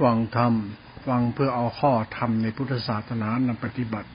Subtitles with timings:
[0.00, 0.52] ฟังธรรม
[1.06, 4.10] ฟังเพื่อเอาข้อธรรมในพุทธศาสนานำปฏิบัติ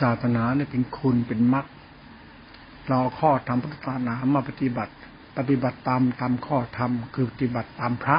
[0.00, 1.66] ศาสนาเนี่ยเป็นคุณเป็นมรรค
[2.88, 4.92] เราข้อธรรมพุทธศาสนามาปฏิบัติ
[5.38, 8.18] ปฏิบัติตามตามข้อธรรมคือปฏิบัติตามพระ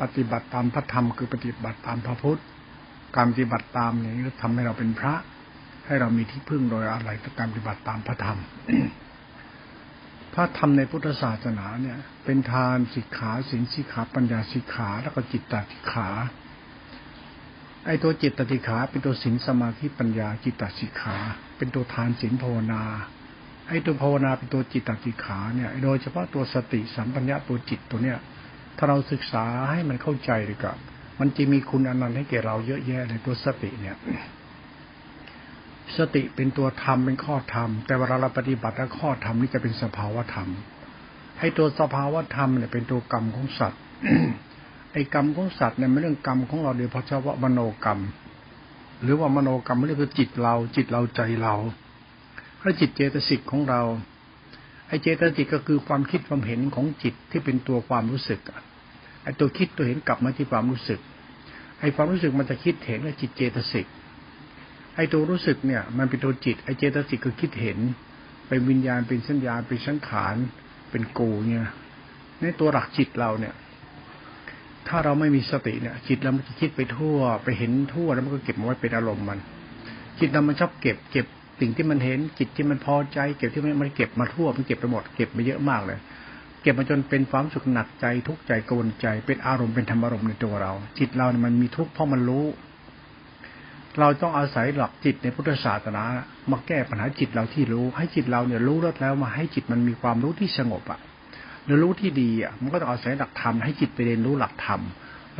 [0.00, 2.40] ปฏิบัติตามพระธรรมคือปฏิบัติตามพระพุทธ
[3.16, 5.14] การปฏิบัติตามนี้ทำให้เราเป็นพระ
[5.86, 8.38] ให้เรามีที่พึ่งโดยอะไรการปฏิบัติตามพระธรรม
[10.38, 16.08] พระธรรมในพุทธศาสนาเนี่ย เป็นทานสิกขาสินสิกขาปัญญาสิกขาแล้วก็จิตตสิกขา
[17.86, 21.16] ไอ้ตัวจิตตสิกขาเป็นตัวสินสมาธิปัญญาจิตตสิกขา
[21.56, 22.82] เป็นตัวทานสินภาวนา
[23.68, 28.18] ไอ้ตัวภาวนาเป็นตัวจิตตสิกขาเนี่ยโดยเฉพาะตัวสติสัมปัญญาตัวจิตตัวเนี้ย
[28.76, 30.74] ถ้าเราศึกษาให้มันเข้าใจดีกว่า
[31.20, 33.96] มันจะมีคุณอนันต์ให้แก่เราเยอะแยะในตัวสติเนี่ย
[35.96, 40.48] สติเป็นตัวธรรมเป็นข้อธรรม แต่เวลาเราปฏิบัติแล้วข้อธรรมนี่จะเป็นสภาวธรรม
[41.40, 43.80] ให้ตัวสภาวธรรมเนี่ยเป็นตัวกรรมของสัตว์
[44.92, 48.00] ไอ้กรรมของสัตว์เนี่ยไม่เรื่องกรรมของเราเดียวเพราะเฉพาะมโนกรรม
[49.02, 51.54] หรือว่ามโนกรรมไม่ได้คือจิตเรา จิตเราใจเรา
[52.60, 53.82] ถ้าจิตเจตสิกของเรา
[54.88, 58.40] ไอ้เจตสิกก็คือความคิดความเห็นของจิตที่เป็นตัวความรู้สึก
[59.22, 61.00] ไอ้ตัวคิดตัวเห็นกลับมาที่ความรู้สึก
[61.80, 63.86] ไอ้ความรู้สึกมันจะคิดเห็นว่าจิตเจตสิก
[64.96, 67.78] ไอ้ตัวรู้สึกเนี่ย มันเป็นตัวจิตไอ้เจตสิกคือคิดเห็น
[68.48, 70.36] เป็นวิญญาณเป็นสัญญาเป็นสังขาร
[70.90, 71.66] เป็นกูเนี่ย
[72.40, 73.54] ในตัวหลักจิตเราเนี่ย
[74.88, 79.38] ถ้าเราไม่มีสติเนี่ย จิตเรามันจะคิดไปทั่ว ไปเห็นทั่วแล้วมันก็เก็บมาไว้เป็นอารมณ์มัน
[80.18, 81.26] จิตเรามันชอบเก็บ เก็บ
[81.60, 85.98] สิ่งที่มันเห็นจิตที่มันพอใจ เก็บที่มันมันเก็บมาทั่วมันเก็บไปหมดเก็บมาเยอะมากเลย
[86.62, 92.44] เก็บมาจนเป็นความสุขหนักใจทุกข์ใจกวนใจ เป็นอารมณ์เป็นธรรมอารมณ์ในตัวเรา จิตเราเนี่ยมันมีทุกข์เพราะมันรู้
[94.00, 96.02] เราต้องอาศัยหลักจิตในพุทธศาสนา
[96.50, 101.00] มาแก้ปัญหาจิตเราที่รู้ ให้จิตเราเนี่ยรู้แล้วแล้วมาให้จิตมันมีความรู้ที่สงบอะ
[101.64, 104.80] หรือรู้ที่ดีอะมันก็ต้องอาศัยหลักธรรมให้จิตไปเรียนรู้หลักธรรม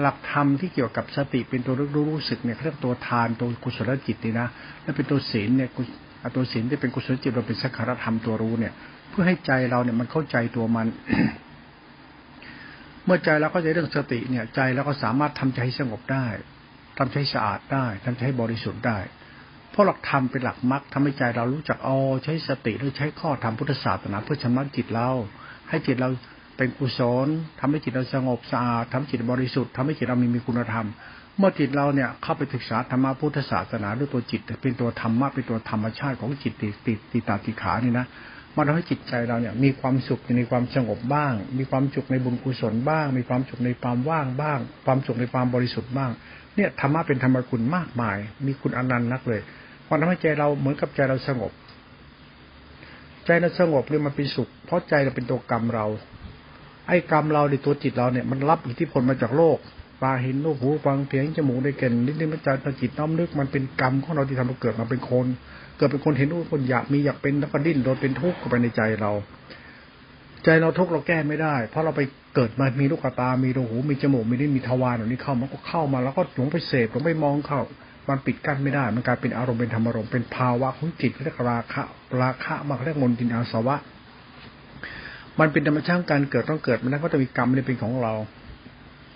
[0.02, 4.48] หลักธรรมที่เกี่ยวกับสติเป็นตัวรู้รู้สึกเนี่ยเรียกตัวทานตัวกุศลจิตนี่นะ
[4.82, 5.68] แล้วเป็นตัวศีลเนี่ย
[6.36, 8.72] ตัวศีลที่เป็นกุศลจิตเราเป็นสังขารธรรมตัวรู้เนี่ย
[9.10, 10.86] เพื่อให้ใจเราเนี่ยมันเข้าใจตัวมัน
[13.04, 16.26] เมื่อใจเราเข้าใจเรื่องสติเนี่ย ใจเราก็สามารถทำใจสงบได้
[16.98, 18.98] ทำใช้สะอาดได้ทำใช้บริสุทธิ์ได้
[19.70, 25.10] เพราะหลักธรรมเป็นหลักมรรคทำให้ใจเรารู้จักอ๋อใช้สติหรือใช้ข้อธรรมพุทธศาสนาเพื่อชำระจิตเรา
[25.68, 26.10] ให้จิตเรา
[26.56, 27.28] เป็นกุศล
[27.60, 30.86] ทำให้จิตเราสงบสะอาดทำจิตบริสุทธิ์ทำให้จิตเรามีมีคุณธรรม
[31.38, 38.06] เมื่อจิตเราเนี่ยเข้าไปศึกษาธรรมะพุทธศาสนาด้วยตัวจิตเป็นตัวธรรมะเป็นตัวธรรมชาติของจิตติติติตาติขานี่นะ
[38.56, 46.10] มันทำให้จิตใจเราเนี่ยมีความสุขในความสงบบ้าง มีความสุขในบุญกุศลบ้าง มีความสุขในความว่างบ้าง ความสุขในความบริสุทธิ์บ้าง
[46.56, 49.40] เนี่ยธรรมะเป็นธรรมคุณมากมาย มีคุณอนันต์นักเลย
[49.86, 51.52] ความทำให้ใจเราเหมือนกับใจเราสงบ
[53.26, 55.86] ใจเราสงบเนี่ยมันเป็นสุข เพราะใจเราเป็นตัวกรรมเรา
[56.88, 59.58] ไอ้กรรมเราในตัวจิตเราเนี่ยมันรับอิทธิพลมาจากโลก
[60.02, 62.48] ตาเห็นรูปหูฟังเสียงจมูกได้เก่นนิดนึงมันใจ
[62.80, 65.26] จิตน้อมนึกมันเป็นกรรมของเราที่ทำให้เกิดมาเป็นคน
[65.76, 69.12] เกิดเป็นคนเห็นรูปคนอยากมีอยากเป็นแล้วก็ดิ้นโดนเป็นทุกข์เข้าไปในใจเรา
[70.44, 72.00] ใจเราทุกข์เราแก้ไม่ได้ เพราะเราไป
[72.36, 77.60] เกิดมามีลูกตา มีหู มีจมูก มีลิ้น มีทวารเหล่านี้เข้ามันก็เข้ามาแล้วก็หลงไปเสพหลงไปมองเข้า
[78.08, 81.82] มันปิดกั้นไม่ได้ มันกลายเป็นอารมณ์เป็นธรรมอารมณ์เป็นภาวะของจิตเรียกราคะ
[82.20, 83.76] ราคะมาเรียกมนตินอาสวะ
[85.40, 88.14] มันเป็นธรรมชาติการเกิดต้องเกิด มันนั้นก็จะมีกรรมในเป็นของเรา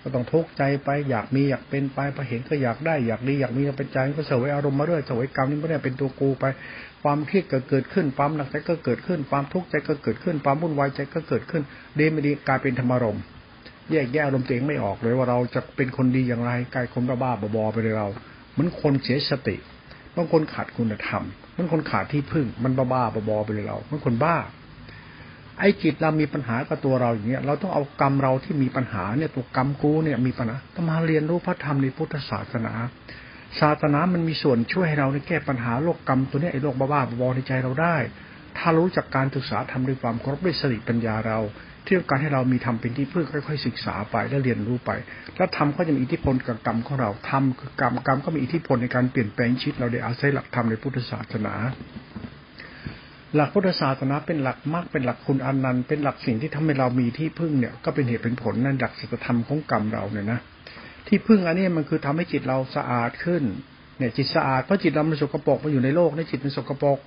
[0.01, 6.45] ก็ต้องทุกข์ใจไป อยากมีอยากเป็นไปพอเห็นก็อยากได้ อยากดีอยากมีเป็นใจก็เสวยอารมณ์มาเรื่อยเสวยกรรมนี่ไม่ได้เป็นตัวกูไป
[7.03, 11.63] ความเครียดก็เกิดขึ้น ความหนักใจก็เกิดขึ้น ความทุกข์ใจก็เกิดขึ้น ความวุ่นวายใจก็เกิดขึ้น
[11.95, 13.23] เดไม่ดีกลายเป็นธรรมารมณ์
[13.91, 18.07] แยกแยกอารมณ์ตัวเองไม่ออกเลยว่าเราจะเป็นคนดีอย่างไรกลายคนบ้าบอไปเลยเรา
[18.51, 19.55] เหมือนคนเสียสติ
[20.15, 21.23] บางคนขาดคุณธรรม
[21.61, 24.35] มือนคนขาดที่พึ่ง มันบ้าๆบอไปเลยเราเหมือนคนบ้า
[25.59, 32.73] ไอ้จิตเรามีปัญหากับตัวเราอย่างเงี้ย เราต้องเอากรรมเราที่มีปัญหาเนี่ยตัวกรรมกูเนี่ยมีปัญหาต้องมาเรียนรู้พระธรรมในพุทธศาสนา
[33.59, 37.97] ศาสนามันมีส่วนช่วยให้เราในแก้ปัญหาโรคกรรมตัวนี้ไอ้โรคบ้าๆบอในใจเราได้
[38.57, 41.39] ถ้ารู้จักการศึกษาทำด้วยความเคารพด้วยสติปัญญาเรา
[41.85, 44.91] ที่ต้องการให้เรามีทำเป็นที่พึ่งค่อยๆศึกษาไปและเรียนรู้ไป
[45.37, 51.53] แล้วทำก็จะมีอิทธิพลกับกรรมของเราทำคือกรรมกรรมก็มีอิทธิพลในการเปลี่ยนแปลงชีวิตเราได้อาศัยหลักธรรมในพุทธศาสนา
[53.35, 60.39] หลักพุทธศาสนาเป็นหลักมากเป็นหลักคุณอนันต์เป็นหลักสิ่งที่ทำให้เรามีที่พึ่งเนี่ยก็เป็นเหตุเป็นผลนั่นหลักสัจธรรมของกรรมเราเนี่ยนะ
[61.13, 63.43] ที่พึ่งอันนี้มันคือทำให้จิตเราสะอาดขึ้น
[63.97, 66.99] เนี่ยจิตสะอาดเพราะจิตเรามันสกปรกมาอยู่ในโลกในจิตมันสกปรก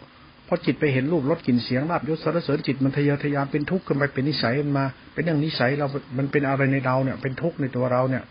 [0.48, 5.86] พอจิตไปเห็นรูปรสกลิ่นเสียงลาบยศสารเสริญจิตมันทะเยอทะยานเป็นทุกข์ขึ้นไปเป็นนิสัยมันมา เป็นเรื่องนิสัยเรา
[6.18, 8.22] มันเป็นอะไรในเราเนี่ย เป็นทุกข์ในตัวเราเนี่ย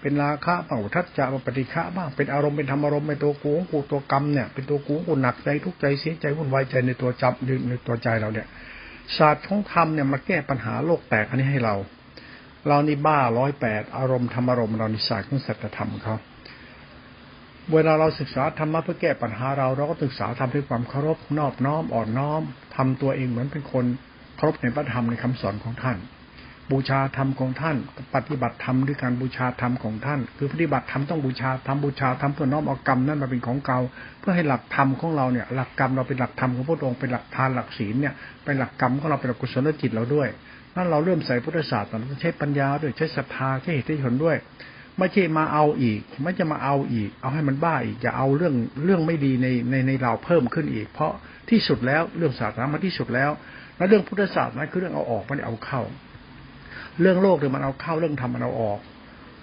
[0.00, 7.32] เป็นราคะเป่าทัศจะปฏิฆะบ้างเป็นอารมณ์เป็นธรรมอารมณ์ในตัวกูของกูตัวกรรมเนี่ยเป็นตัวกูกูหนักใจทุกข์ใจเสียใจวุ่นวายใจในตัวจับ
[7.68, 8.46] ในตัวใจเราเนี่ย
[9.16, 11.74] ศาสตร์ของธรรมเนี่ยมาแก้ปัญหาโลกแตกอันนี้ให้เรา
[12.68, 16.16] เรานี่บ้าร้อยแปดอารมณ์ธรรมอารมณ์เรานิสัยของสัจธรรมเขา
[17.72, 22.42] เวลาเราศึกษาธรรมะเพื่อแก้ปัญหาเราเราก็ศึกษาทำด้วยความเคารพนอบน้อมอ่อนน้อม
[22.76, 23.84] ทำตัวเองเหมือนเป็นคน
[24.36, 25.98] เคารพในพระธรรมในคำสอนของท่าน
[26.70, 27.76] บูชาธรรมของท่าน
[28.14, 33.80] ปฏิบัติธรรมด้วยการบูชาธรรมของท่าน คือปฏิบัติธรรมต้องบูชาทำบูชาทำเพื่อน้อมเอากรรมนั้นมาเป็นของเก่า
[34.20, 38.14] เพื่อให้หลักธรรมของเราเนี่ยหลักกรรมเราเป็นหลักธรรมของพระองค์เป็นหลักทานหลักศีลเนี่ย
[38.44, 40.28] เป็นหลักกรรมของเราเป็นหลักกุศลจิตเราด้วย
[40.76, 44.36] นั่นเราเริ่มใส่พุทธศาสตร์เราใช้ปัญญาด้วยใช้ศรัทธาใช้เหตุผลด้วย
[44.98, 51.12] ไม่ใช่มาเอาอีก ไม่จะมาเอาอีก เอาให้มันบ้าอีกอย่าเอาเรื่องเรื่องไม่ดีในในในเราเพิ่มขึ้นอีก เพราะ
[51.50, 53.30] ที่สุดแล้วเรื่องศาสนามาที่สุดแล้ว
[53.76, 55.80] แล้วเรื่องพุทธศาสตร์นั้นคือเรื่องเอาออกไม่ได้เอาเข้า
[57.00, 58.78] เรื่องโลกเนี่ยมันเอาเข้าเรื่องธรรมมันเอาออก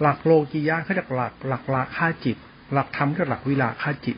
[0.02, 2.36] หลักโลกียะเขาจะหลักหลักหลักค่าจิต
[2.72, 4.16] หลักธรรมก็หลักวิลาค่าจิต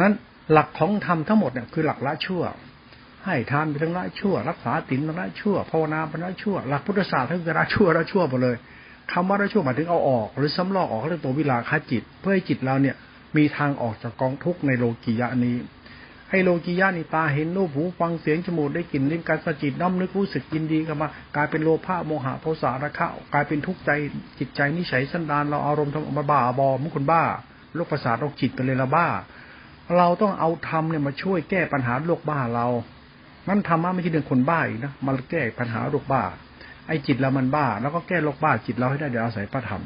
[0.00, 0.14] นั้น
[0.52, 2.42] หลักของธรรมทั้งหมดเนี่ยคือหลักละชั่ว
[3.28, 8.56] ให้ทานเป็นละชั่ว รักษาตินละชั่วภาวนาเป็นละชั่ว หลักพุทธศาสตร์คือละชั่วละชั่วหมดเลย
[9.12, 12.96] คำว่าละชั่วหมายถึงเอาออก หรือสำลอกออกเรื่องตัววิลาคาจิต เพื่อให้จิตเราเนี่ย
[13.36, 15.56] มีทางออกจากกองทุกข์ในโลกียะนี้
[16.30, 23.90] ให้โลกียะนี่ตาเห็นรูปหูฟังเสียงจมูกได้กลิ่นลิ้นกายสจิตน้อมนึกรู้สึกยินดีกันมากลายเป็นโลภะโมหะโทสะระคะกลายเป็นทุกข์ใจ
[24.38, 27.22] จิตใจนิสัยสันดานเราอารมณ์ทำมาบ้าบอมุคนบ้า
[27.74, 29.06] โรคประสาทโรคจิตไปเลยละบ้า
[29.96, 32.66] เราต้องเอาธรรมเนี่ยมาช่วยแก้ปัญหาโรคบ้าเรา
[33.48, 36.22] นั่นธรรมะไม่ใช่เรื่องคนบ้าอีกนะมาแก้ปัญหาโรคบ้า
[36.86, 39.82] ไอ้จิตเรามันบ้า แล้วก็แก้โรคบ้าจิตเราให้ได้เดี๋ยวอาศัยพระธรรม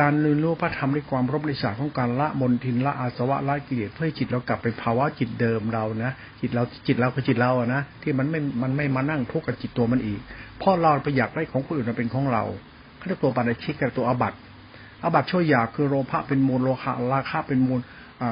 [0.00, 10.20] การเรียนรู้พระธรรมด้วยความรบในศาสตร์ของการละมนทินละอาสวะละกิเลสเพื่อจิตเรากลับไปภาวะจิตเดิมเรานะจิตเราจิตเราคือจิตเราอะนะที่มันไม่มันไม่มานั่งทุกข์กับจิตตัวมันอีก
[10.58, 12.44] เพราะเราไปอยากได้ของคนอื่นมาเป็นของเรา
[12.96, 14.34] เขาเรียกตัวปัญชิกกับตัวอบัต
[15.04, 17.80] อบัตช่วยอยากคือโลภะเป็นมูลโลหะราคะเป็นมูล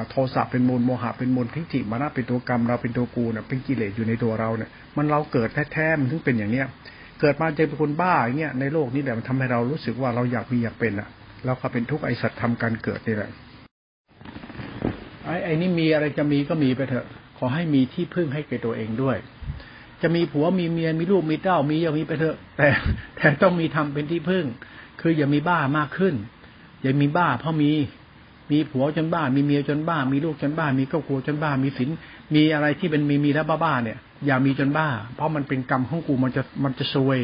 [0.09, 6.67] โทสะเป็นมูลโมหะเป็นมูลทิฏฐิมานะเป็นตัวกรรมเราเป็นตัวกูเนี่ยเป็นกิเลสอยู่ในตัวเราเนี่ย มันเราเกิดแท้ๆมันถึงเป็นอย่างเนี้ย
[7.19, 11.09] เกิดมาเจอเป็นคนบ้าอย่างเงี้ยในโลกนี้แบบมันทำให้เรารู้สึกว่าเราอยากมีอยากเป็นอะ
[11.45, 13.31] เราก็เป็นทุกข์ไอสัตว์ทำการเกิดนี่แหละ
[15.25, 17.05] ไอ้ไอ้นี่มีอะไรจะมีก็มีไปเถอะ
[17.37, 19.17] ขอให้มีที่พึ่งให้แก่ตัวเองด้วย
[20.01, 22.67] จะมีผัวมีเมียมีลูกมีเต้ามีอย่างมีไปเถอะ แต่
[23.15, 24.45] แต่ต้องมีทำเป็นที่พึ่ง
[25.01, 26.15] คืออย่ามีบ้ามากขึ้น
[26.81, 27.71] อย่ามีบ้าเพราะมี
[28.51, 31.89] มีผัวจนบ้า มีเมียจนบ้า มีลูกจนบ้า มีครอบครัวจนบ้า มีสิน
[32.35, 37.19] มีอะไรที่เป็นมีมีแล้วบ้าๆเนี่ย อย่ามีจนบ้า เพราะมันเป็นกรรมของกูมันจะมันจะซวย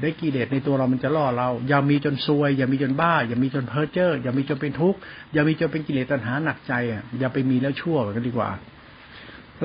[0.00, 4.98] ได้กิเลสในตัวเรามันจะล่อเรา อย่ามีจนซวย อย่ามีจนบ้า อย่ามีจนเพ้อเจ้ออย่ามีจนเป็นทุกข์
[5.32, 8.50] อย่ามีจนเป็นกิเลสตัณหาหนักใจอะอย่าไปมีแล้วชั่วกันดีกว่า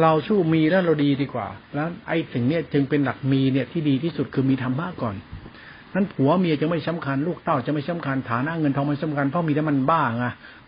[0.01, 5.15] เราชู้มีแล้วเราดีดีกว่า แล้วไอ้สิ่งเนี้ยจึงเป็นหลักมีเนี่ยที่ดีที่สุดคือมีธรรมะก่อน
[5.93, 10.25] นั้นผัวเมียจะไม่สำคัญลูกเต้าจะไม่สำคัญฐานะเงินทองไม่สำคัญเพราะมีแต่มันบ้าไง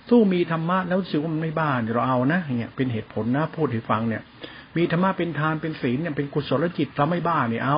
[0.10, 4.22] สู้มีธรรมะแล้วรู้สึกว่ามันไม่บ้าเราเอานะเนี่ยเป็นเหตุผลนะพูดให้ฟังเนี่ย
[4.78, 7.78] มีธรรมะเป็นทานเป็นศีลเนี่ยเป็นกุศลจิตเราไม่บ้าเนี่ยเอา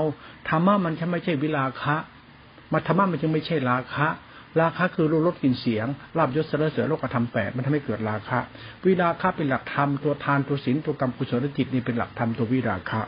[0.50, 1.96] ธรรมะมันจะไม่ใช่วิลาคะ
[2.72, 4.08] มาธรรมะมันจึงไม่ใช่ราคะ
[4.60, 5.88] ราคะคือรูรสกลิ่นเสียง
[6.18, 8.40] ลาบยศเสรเสือโลกธรรมแปดมันทำให้เกิดราคะ
[8.86, 13.02] วิราคะเป็นหลักธรรมตัวทานตัวศีลตัวกรรมกุศลจิตนี่เป็นหลักธรรมตัววิราคะ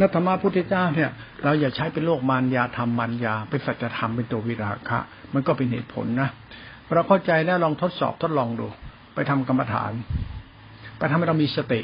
[0.00, 1.10] นัธรรมะพุทธเจ้าเนี่ย
[1.44, 4.98] เราอย่าใช้เป็นโลกมารยาธรรมมารยาเป็นสัจธรรมเป็นตัววิราคะ
[5.34, 6.28] มันก็เป็นเหตุผลนะ
[6.94, 8.66] เราเข้าใจแล้วลองทดสอบทดลองดู
[9.14, 9.92] ไปทำกรรมฐาน
[10.98, 11.80] ไปทำให้เรามีสติ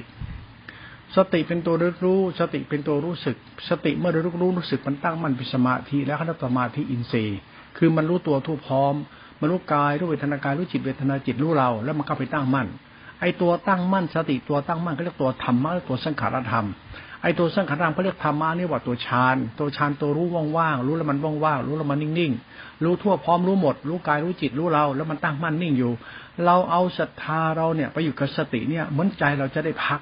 [1.16, 3.36] สติเป็นตัวรู้รู้ สติเป็นตัวรู้สึก
[3.68, 7.38] สติเมื่อรู้รู้รู้สึกมันตั้งมันเป็นสมาธิแล้วเขาสมาธิอินทรีย์
[7.76, 8.94] คือมันรู้ตัวทั่วพร้อม
[9.40, 12.66] มันรู้กายรู้เวทนากายรู้จิตเวทนาจิตรู้เรา แล้วมันก็ไปตั้งมั่น
[13.20, 16.66] ไอตัวตั้งมั่นสติตัวตั้งมั่นเขาเรียกตัวธรรมะตัวสังขารธรรม
[17.24, 20.26] ไอ้ตัวสังขารธรรมเขาเรียกธรรมะนี่ว่าตัวฌานตัวฌานตัวรู้
[20.56, 25.92] ว่างๆรู้แล้วมันว่างๆรู้แล้วมันนิ่งๆรู้ทั่วพร้อมรู้หมด รู้กายรู้จิตรู้เรา แล้วมันตั้งมั่นนิ่งอยู่
[26.44, 30.00] เราเอาศรัทธาเราเนี่ยไปอยู่กับสติเนี่ยเหมือนใจเราจะได้พัก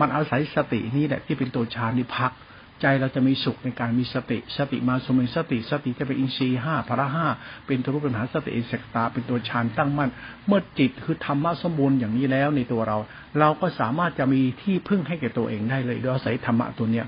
[0.00, 2.32] มันอาศัยสตินี่แหละที่เป็นตัวฌานนี่พัก
[2.80, 7.26] ใจเราจะมีสุขในการมีสติสติมาสมิสติสติจะเป็นอินทรีย์ห้าพระห้า
[7.66, 10.10] เป็นตัวรูปปัญหาสติอินเสกตา เป็นตัวฌานตั้งมั่น
[10.46, 12.96] เมื่อจิตคือธรรมะสมบูรณ์อย่างนี้แล้วในตัวเรา
[13.38, 17.06] เราก็สามารถจะมีที่พึ่งให้แก่ตัวเองได้เลยโดยอาศัยธรรมะตัวเนี้ย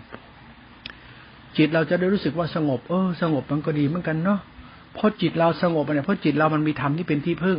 [1.56, 4.40] จิตเราจะได้รู้สึกว่าสงบเออสงบมันก็ดีเหมือนกันเนาะ
[4.94, 7.58] เพราะจิตเราสงบเนี่ยเพราะจิตเรามันมีธรรมที่เป็นที่พึ่ง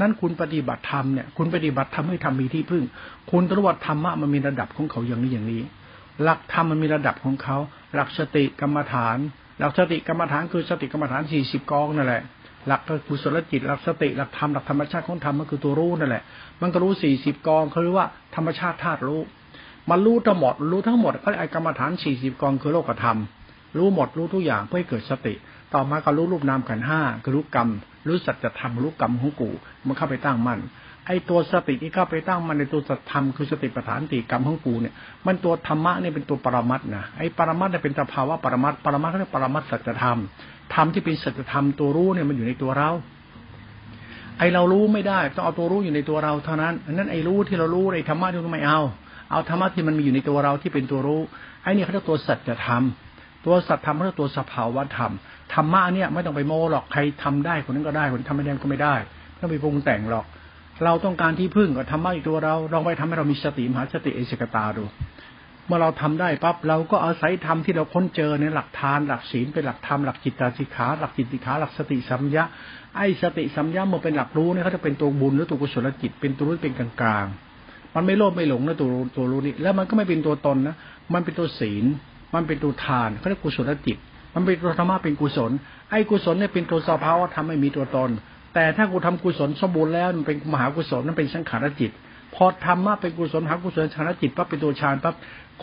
[0.00, 2.84] นั่นคุณปฏิบัติธรรมเนี่ย คุณปฏิบัติธรรมให้ทำมีที่พึ่ง
[3.30, 5.62] คุณตรวจธรรมะมันมีระดับของเขาอย่างนี้อย่างนี้
[6.22, 7.56] หลักธรรมมันมีระดับของเขา
[7.94, 9.18] หลักสติกรรมฐาน
[9.58, 12.22] หลักสติกรรมฐานคือสติกรรมฐานสี่สิบกองนั่นแหละ
[12.66, 16.22] หลักกุศลจิต หลักสติ หลักธรรม หลักธรรมชาติของธรรมมันคือตัวรู้นั่นแหละ
[16.60, 19.20] มันก็รู้สี่สิบกองเขาเรียกว่าธรรมชาติธาตุรู้
[19.90, 23.18] มันรู้ทั้งหมด รู้ทั้งหมดก็ไอกรรมฐานสี่สิบกองคือโลกธรรม
[23.76, 25.34] รู้หมด รู้ทุกอย่างเพื่อให้เกิดสติ
[25.74, 27.68] ต่อมาก็รู้รูปนามขันห้าคือรู้กรรม
[28.06, 29.50] รู้สัจธรรม รู้กรรมของกู
[29.86, 30.60] มันเข้าไปตั้งมั่น
[31.08, 34.94] ไอ้ตัวสติที่เข้าไปตั้งมันในตัวสัตธรรมคือสติปัฏฐานติกรรมของกูเนี่ย
[35.26, 40.18] มันตัวธรรมะเนี่ยเป็นตัวปรมัตนะไอ้ปรมัตเนี่ยเป็นสภาวะปรมัตปรมัตเขาเรียกปรมัตสัจธรรม
[40.74, 42.90] ธรรมที่เป็นสัจธรรมตัวรู้เนี่ยมันอยู่ในตัวเรา
[44.38, 48.80] ไอเรารู้ไม่ได้ต้องเอาตัวรู้อยู่ในตัวเราเท่านั้นนั้นไอรู้ที่เรารู้ไอธรรมะที่เราไม่เอา
[49.30, 51.20] เอาธรรมะที่มันมีอยู่ในตัวเราที่เป็นตัวรู้
[51.62, 52.82] ไอนี่เขาเรียกตัวสัจธรรม
[53.44, 55.12] ตัวสัจธรรมเขาเรียกตัวสภาวะธรรม
[55.54, 58.94] ธรรมะเนี่ยไม่ต้องไปโม้หรอกใครทำได้คนนั้นก็ได้คนทำไม่ได้ก็ไม่ได้
[59.30, 60.26] ไม่ต้องไปปรุงแต่งหรอก
[60.84, 64.84] เราต้องการที่พึ่งก็ธรรมะอยู่ตัวเราลองไปทำให้เรามีสติมหาสติเอสกตาดู
[65.66, 72.44] เมื่อเราทำได้ปั๊บเราก็อาศัยธรรมที่เราค้นเจอในหลักทานหลักศีลเป็นหลักธรรมหลักจิตตาสิกขาหลักจิตติขาหลักสติสัมยะ
[72.96, 80.76] ไอ้สติสัมยะมันเป็นหลักรู้เนี่ยเขาจะเป็นตัวบุญหรือตัวกุศลจิตเป็นตัวรู้เป็นกลางๆ มันไม่โลภไม่หลงนะตัวตัวรู้นี่แล้วมันก็ไม่เป็นตัวตนนะ
[81.14, 81.84] มันเป็นตัวศีล
[82.34, 83.98] มันเป็นตัวทานเขาเรียกกุศลจิต
[84.34, 85.50] มันเป็นตัวธรรมะเป็นกุศล
[85.90, 88.10] ไอ้กุศลเนี่ยเป็นตัวสภาวะธรรมไม่มีตัวตน
[88.58, 91.90] แต่ถ้ากูทำกุศลสมบูรณ์แล้วมันเป็นมหากุศลนั่นเป็นสังขารจิต
[92.34, 95.14] พอธรรมะเป็นกุศลหากุศลชานจิตปั๊บเป็นตัวฌานปั๊บ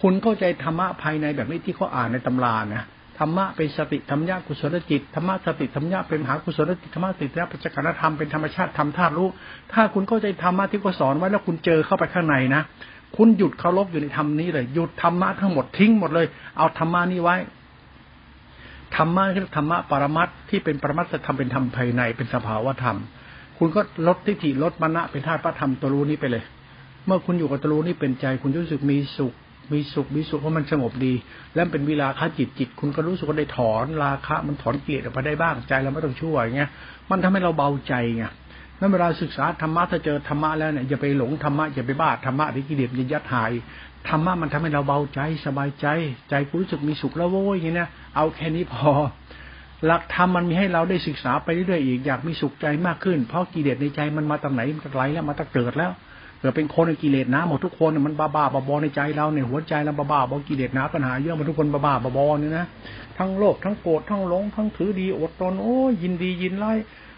[0.02, 2.84] คุณเข้าใจธรรมะภายในแบบนี้ที่เขาอ่านในตำรานะ
[3.20, 9.30] ธรรมะเป็นสติธรรมญากุศลจิตธรรมะสติธรรมญาเป็นมหากุศลจิตธรรมะสติธรรมปัจจการธรรมเป็นธรรมชาติธรรมธาตุรู้
[9.74, 12.62] ถ้าคุณเข้าใจธรรมะที่เขาสอนไว้แล้วคุณเจอเข้าไปข้างในนะ
[13.18, 17.36] คุณหยุดเคารพอยู่ในธรรมนี้เลยหยุดธรรมะทั้งหมดทิ้งหมดเลย เอาธรรมะนี้ไว้
[18.98, 22.98] ธรรมะคือธรรมะปรมัตที่เป็นปรมัตธรรมเป็นธรรมภายในเป็นสภาวะธรรม
[23.58, 26.44] คุณก็ลดทิฏฐิลดมณะเป็นธาตุพระธรรมตัวรู้นี้ไปเลย
[27.06, 29.34] เมื่อคุณอยู่กับตัวรู้นี้เป็นใจ คุณรู้สึกมีสุข
[29.72, 31.14] มีสุขมีสุขเพราะมันสงบดี
[31.54, 36.70] แล้วเป็นวิลาคะจิตจิต คุณก็รู้สึกว่าได้ถอนราคะมันถอนเกลียดออกไปได้บ้างใจเราไม่ต้องชั่วอย่างเงี้ย
[37.10, 38.26] มันทำให้เราเบาใจไง
[38.80, 43.52] นั้นเวลาศึกษาธรรมะถ้าเจอธรรมะแล้วเนี่ยอย่าไปหลงธรรมะอย่าไปบ้าธรรมะที่กิเลสยัดหาย
[44.10, 45.88] ธรรมะมันทำให้เราเบาใจสบายใจ
[46.30, 48.92] ใจรู้สึกมีสุขแล้วโว้ยอย่างเงี้ยเอาแค่นี้พอ
[49.86, 55.92] หลักธรรมมันมีให้เราได้ศึกษาไปเรื่อยๆอีกอยากมีสุขใจมากขึ้น เพราะกิเลสในใจมันมาตั้งไหนมันไหลแล้วมาตั้งเกิดแล้ว
[56.40, 62.66] เกิดเป็นคนในกิเลสนะหมดทุกคนมันบ้าบ้าบอในใจเราเนี่ยหัวใจเราบ้าบ้าบอกิเลสนะปัญหาเยอะมาทุกคนบ้าบ้าบอเนี่ยนะ
[63.18, 66.74] ทั้งโลภทั้งโกรธทั้งหลงทั้งถือดีอดตนโอ้ยินดียินไล่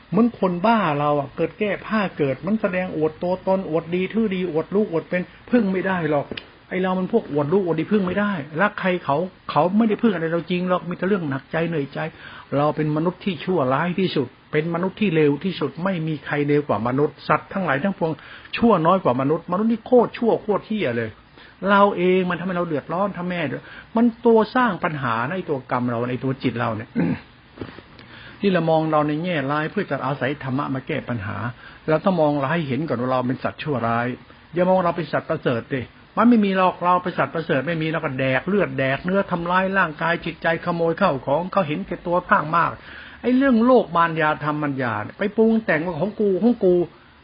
[0.10, 6.26] เหมือนคนบ้าเราอะเกิดแก้ผ้าเกิด มันแสดงอวดตัวตนอวดดีทื่อดีอวดลูกอวดเป็นพึ่งไม่ได้หรอก
[6.70, 8.32] ไอเรามันพวกอวดลูกอวดดีพึ่งไม่ได้
[8.62, 9.18] รักใครเขา
[9.52, 12.00] เขาไม่ได้พึ่งอะไรเราจริงหรอกมีแต่เรื่องหนักใจเหนื่อยใจ
[12.58, 18.12] เราเป็นมนุษย์ที่ชั่วร้ายที่สุด เป็นมนุษย์ที่เลวที่สุด ไม่มีใครเลวกว่ามนุษย์สัตว์ทั้งหลายทั้งปวง
[18.58, 21.10] ชั่วน้อยกว่ามนุษย์ มนุษย์นี่โคตรชั่วโคตรเที่ยเลย
[21.70, 23.64] เราเองมันทำให้เราเดือดร้อนทำแม่ด้วย
[23.96, 26.90] มันตัวสร้างปัญหาในตัวกรรมเราในตัวจิตเราเนี่ย
[28.40, 31.38] ที่เรามองเราในแง่ร้ายเพื่อจะอาศัยธรรมะมาแก้ปัญหา
[31.90, 34.08] เราต้องมองเราให้เห็นก่อนว่าเราเป็นสัตว์ชั่วร้าย
[34.54, 35.82] อย่ามองเราเป็นสัตว์ประเสริฐดิ
[36.18, 42.72] มันไม่มีหรอกเราเป็นสัตว์ประเสริฐไม่มีเราก็แดกเลือดแดกเนื้อทำลายร่างกายจิตใจขโมยเข้าของเขาเห็นแก่ตัวข้างมาก
[43.22, 46.76] ไอ้เรื่องโลกมารยาธรรมมัญญาไปปรุงแต่งว่าของกูของกู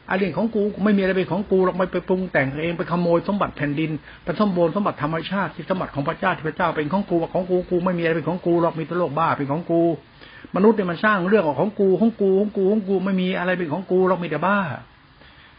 [0.08, 3.92] ไอ้เรื่องของกูไม่มีอะไรเป็นของกูหรอกไม่ไปปรุงแต่งเองไปขโมยสมบัติแผ่นดิน
[4.24, 9.82] ไปสมบูรณ์สมบัติธรรมชาติที่สมบัติของพระเจ้าที่พระเจ้าเป็นของกูของกูกูไม่มีอะไรเป็นของกูหรอกมีแต่โลกบ้าเป็นของกู
[10.56, 14.58] มนุษย์เนี่ยมันสร้างเรื่องของกูของกูของกูของกูไม่มีอะไรเป็นของกูหรอกมีแต่บ้า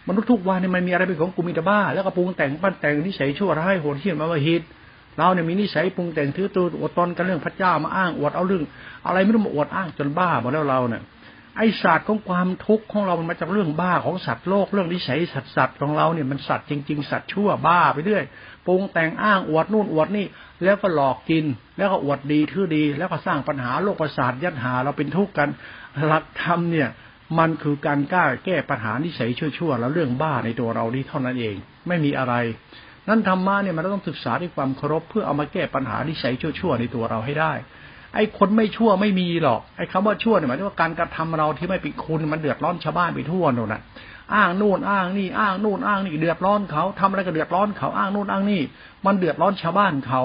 [0.09, 4.63] มนุษย์ทุกวันเนี่ยมันมีอะไรเป็นของกูมีแต่บ้า แล้วก็ปรุงแต่งปั้นแต่งนิสัยชั่วร้ายโหดเหี้ยมมาวหิต
[5.19, 8.65] เราเนี่ยมีนิสัยปรุงแต่งถือตัวอดตอนกันเรื่องพระเจ้ามาอ้างอวดเอาเรื่อง
[9.07, 11.03] อะไรไม่รู้มาอวดอ้างจนบ้าหมดแล้วเราเนี่ย
[11.57, 18.25] ไอศาสตร์ของความทุกข์ของเรา มันมาจากเรื่องบ้าของสัตว์โลกเรื่องนิสัยสัตว์สัตว์ของเราเนี่ยมันสัตว์จริง ๆ สัตว์ชั่วบ้าไปเรื่อย
[18.67, 20.27] ปรุงแต่งอ้างอวดนู่นอวดนี่
[20.65, 21.45] แล้วก็หลอกกิน
[21.77, 25.49] แล้วก็อวดดีทื่อดี แล้วก็สร้างปัญหาโลกประสาทยัดหาเราเป็นทุกข์กัน
[26.05, 26.89] หลักธรรมเนี่ย
[27.39, 31.57] มันคือการกล้าแก้ปัญหานิสัยชั่วๆ แล้วเรื่องบ้าในตัวเรานี้เท่านั้นเอง
[31.89, 32.35] ไม่มีอะไร
[33.09, 37.53] นั่นธรรมะเนี่ยมันต้องศึกษาด้วยความเคารพเพื่อเอามาแก้ปัญหาที่ใช้ชั่วๆ ในตัวเราให้ได้
[38.15, 43.83] ไอ้คนไม่ชั่วไม่มีหรอก ไอ้คำว่าชั่วเนี่ยหมายถึงว่าการกระทำเราที่ไม่เป็นคุณมันเดือดร้อนชาวบ้านไปทั่วโน่นน่ะ
[44.35, 48.63] อ้างนู่นอ้างนี่อ้างนู่นอ้างนี่เดือดร้อนเขาทำอะไรก็เดือดร้อนเขาอ้างนู่นอ้างนี่
[49.07, 50.23] มันเดือดร้อนชาวบ้านเขา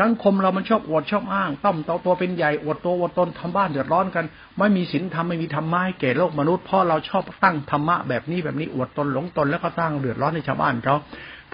[0.00, 4.24] สังคมเรามันชอบอวดชอบอ้างต้อมตตัวเป็นใหญ่อวดตัวอวดตนทำบ้านเดือดร้อนกัน
[4.58, 10.96] ไม่มีศีลธรรมไม่มีธรรมะให้แก่โลกมนุษย์เพราะเราชอบตั้งธรรมะแบบนี้แบบนี้อวดตนหลงตนแล้วก็สร้างเดือดร้อนในชาวบ้านเขา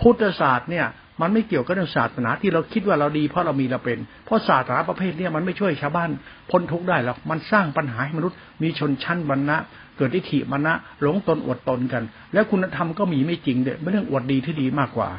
[0.00, 0.86] พุทธศาสตร์เนี่ย
[1.20, 6.10] มันไม่เกี่ยวกับเรื่องศาสนาที่เราคิดว่าเราดีเพราะเรามีเราเป็น เพราะศาสนาประเภทนี้มันไม่ช่วยชาวบ้าน
[6.50, 9.56] พ้นทุกข์ได้หรอก มันสร้างปัญหาให้มนุษย์มีชนชั้นบรรณะ
[9.96, 15.10] เกิดทิฏฐิบรรณะหลงตนอวดตนกัน แล้วคุณธรรมก็มีไม่จริงเด็ดไม่เรื่องอวดดีที่ดีมากกว่า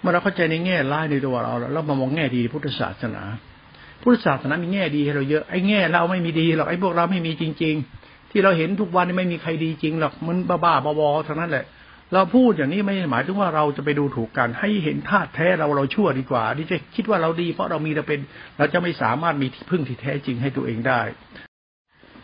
[0.00, 3.22] เมื่อเราเข้าใจในแง่ร้ายในตัวเราแล้วมามองแง่ดีพุทธศาสนา
[4.02, 11.64] พุทธศาสนามีแง่ดีให้เราเยอะไอ้แง่เราไม่มีดีหรอกไอ้พวกเราไม่มีจริง ๆ ที่เราเห็นทุกวันไม่มีใครดีจริงหรอกมันบ้าๆบอๆทั้งนั้นแหละ
[12.14, 18.20] เราพูดอย่างนี้ไม่หมายถึงว่าเราจะไปดูถูกกัน ให้เห็นธาตุแท้เราเราชั่วดีกว่าที่จะคิดว่าเราดีเพราะเรามีเราเป็น
[18.58, 21.00] เราจะไม่สามารถมีที่พึ่งที่แท้จริงให้ตัวเองได้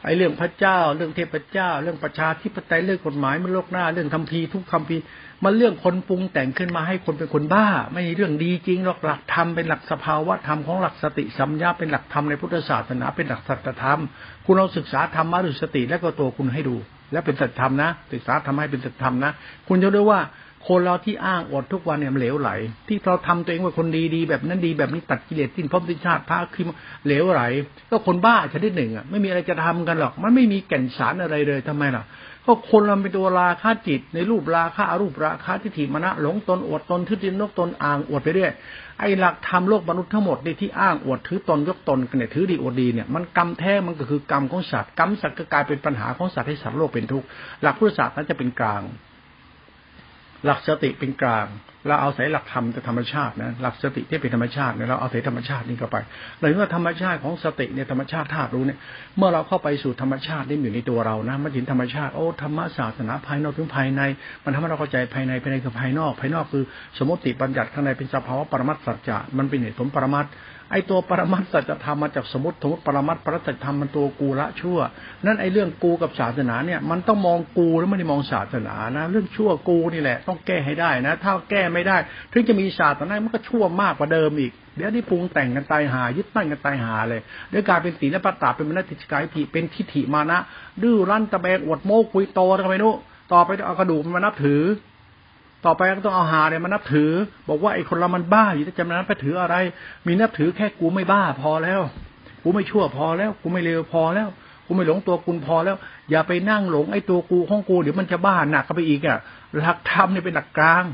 [0.05, 4.97] ไอ้เรื่องพระเจ้า เรื่องเทพเจ้า เรื่องประชาธิปไตยเรื่องกฎหมายมันโลกหน้า เรื่องคำพีทุกคำพี
[5.45, 14.01] มันเรื่องคนปรุงแต่งขึ้นมาให้คนเป็นคนบ้า ไม่เรื่องดีจริงหรอกหลักธรรมเป็นหลักสภาวะธรรมของหลักสติสัมยาเป็นหลักธรรมในพุทธศาสนาเป็นหลักสัจธรรม
[14.47, 16.77] คุณเอาศึกษาธรรมะหรือสติและก็ตัวคุณให้ดู
[17.13, 19.33] และเป็นสัจธรรมนะศึกษาทำให้เป็นสัจธรรมนะ
[19.69, 20.21] คุณจะรู้ว่า
[20.67, 22.51] คนเราที่อ้างอดทุกวันเนี่ยมันเหลวไหล
[22.89, 26.65] ที่เราทำตัวเองว่าคนดีดีแบบนั้นดีแบบนี้ตัดกิเลสสิ้นพบสิ้นชาติพระคือ
[27.07, 27.43] เหลวไหล
[27.91, 32.05] ก็คนบ้าชนิดหนึ่งอะไม่มีอะไรจะทำกันหรอก มันไม่มีแก่นสารอะไรเลยทำไมล่ะ
[32.51, 38.53] ก็คนเราเป็นตัวราคาจิต ในรูปราคาอารูปราคาทิฏฐิมณะหลงตนอวดตนทึดินนกตนอ่างอวดไปเรื่อย
[39.01, 47.27] ไอ้หลักธรรมโลกมนุษย์ทั้งหมดในที่อ้างอวดถือตนยกตนกันเนี่ยถือดีอวดดีเนี่ยมันกรรมแท้มันก็คือกรรมของสัตว์กรรมสัตว์ก็กลายเป็นปัญหาของสัตว์ให้สัตว์โลกเป็นทุกข์
[47.63, 48.83] หลักพุทธศาสตร์นั้นจะเป็นกลาง
[50.47, 51.49] หลักสติเป็นกลาง
[51.87, 55.97] เราเอาศัยหลักธรรมจะธรรมชาตินะหลักสติที่เป็นธรรมชาติเนี่ยเราเอาศัยธรรมชาตินี่เข้าไป
[56.39, 58.79] เลยว่าธรรมชาติของสติเนี่ยธรรมชาติธาตุรู้เนี่ย
[59.17, 64.03] เมื่อเราเข้าไปสู่ธรรมชาตินี่อยู่ในตัวเรานะมันถึงธรรมชาติโอ้ธรรมศาสนาภายนอกถึงภายใน
[64.45, 66.65] มันทำให้เราเข้าใจภายในภายในคือภายนอก ภายนอกคือ
[66.99, 70.27] สมมติบัญญัติข้างในเป็นสภาวะปรมัตสัจจะมันเป็นเหตุผลปรมัต
[70.71, 74.79] ไอตัวปรมัตสัจธรรมมาจากสมมติสมมติปรมัตปรสัจธรรมมันตัวกูละชั่ว
[75.27, 81.97] นั่นไอเรื่องกูกับศาสนาเนี่ยมันต้องมองกูแล้วไม่ได้มองศาสนานะ เรื่องชั่วกูนี่แหละ ต้องแก้ให้ได้นะ ถ้าแก้ไม่ได้
[82.33, 87.21] ถึงจะมีศาสนามันก็ชั่วมากกว่าเดิมอีกเดี๋ยวที่ปรุงแต่งกันตายหายึดตั้งกันตายหาเลย
[87.51, 90.39] เดี๋ยวกลายเป็นสีและปัตตาเป็นมนติจกายทิเป็นทิฏฐิมานะ
[90.83, 92.95] ดื้อรั้นตะแบงอวดโม้คุยโตกันไปนู้
[93.33, 94.63] ต่อไปเอากระดูกมานับถือ
[95.65, 97.11] ต่อไปก็ต้องเอาหาเนี่ยมานับถือ
[97.49, 99.57] บอกว่าไอ้คนเรามันบ้าอยู่ที่จำนั้นไปถืออะไร
[100.07, 101.81] มีนับถือแค่กูไม่บ้าพอแล้ว
[102.43, 104.29] กูไม่ชั่วพอแล้ว กูไม่เลวพอแล้ว
[104.67, 105.77] กูไม่หลงตัวกูพอแล้ว
[106.11, 109.19] อย่าไปนั่งหลงไอ้ตัวกูของกูเดี๋ยวมันจะบ้าหนักเข้าไปอีกอะ
[109.59, 110.85] หลักธรรมเนี่ยเป็นหลักกลาง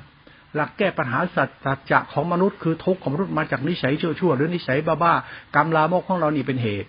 [0.56, 1.44] หลักแก้ปัญหาสั
[1.76, 6.88] จจะของมนุษย์คือทุกข์ของมนุษย์มาจากนิสัยชั่วๆหรือนิสัยบ้าๆกรรมลามกของเรานี่เป็นเหตุ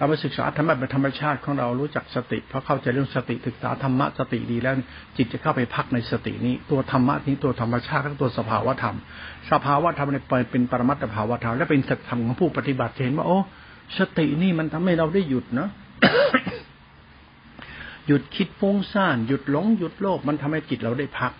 [0.00, 4.74] เราไปศึกษาธรรมะเป็นธรรมชาติของเรารู้จักสติเพราะเข้าใจเรื่องสติศึกษาธรรมะสติดีแล้ว
[5.16, 8.96] จิตจะเข้าไปพักในสตินี้ ตัวธรรมะนี้ตัวธรรมชาติทั้งตัวสภาวะธรรม
[9.50, 13.38] สภาวะธรรมเนี่ยเป็นปรมัตถภาวธรรมและเป็นสัจธรรมของผู้ปฏิบัติเห็นว่าโอ้
[13.98, 15.70] สตินี่มันทำให้เราได้หยุดเนาะ
[18.06, 21.32] หยุดคิดฟุ้งซ่าน หยุดหลงหยุดโลภมันทำให้จิตเราได้พัก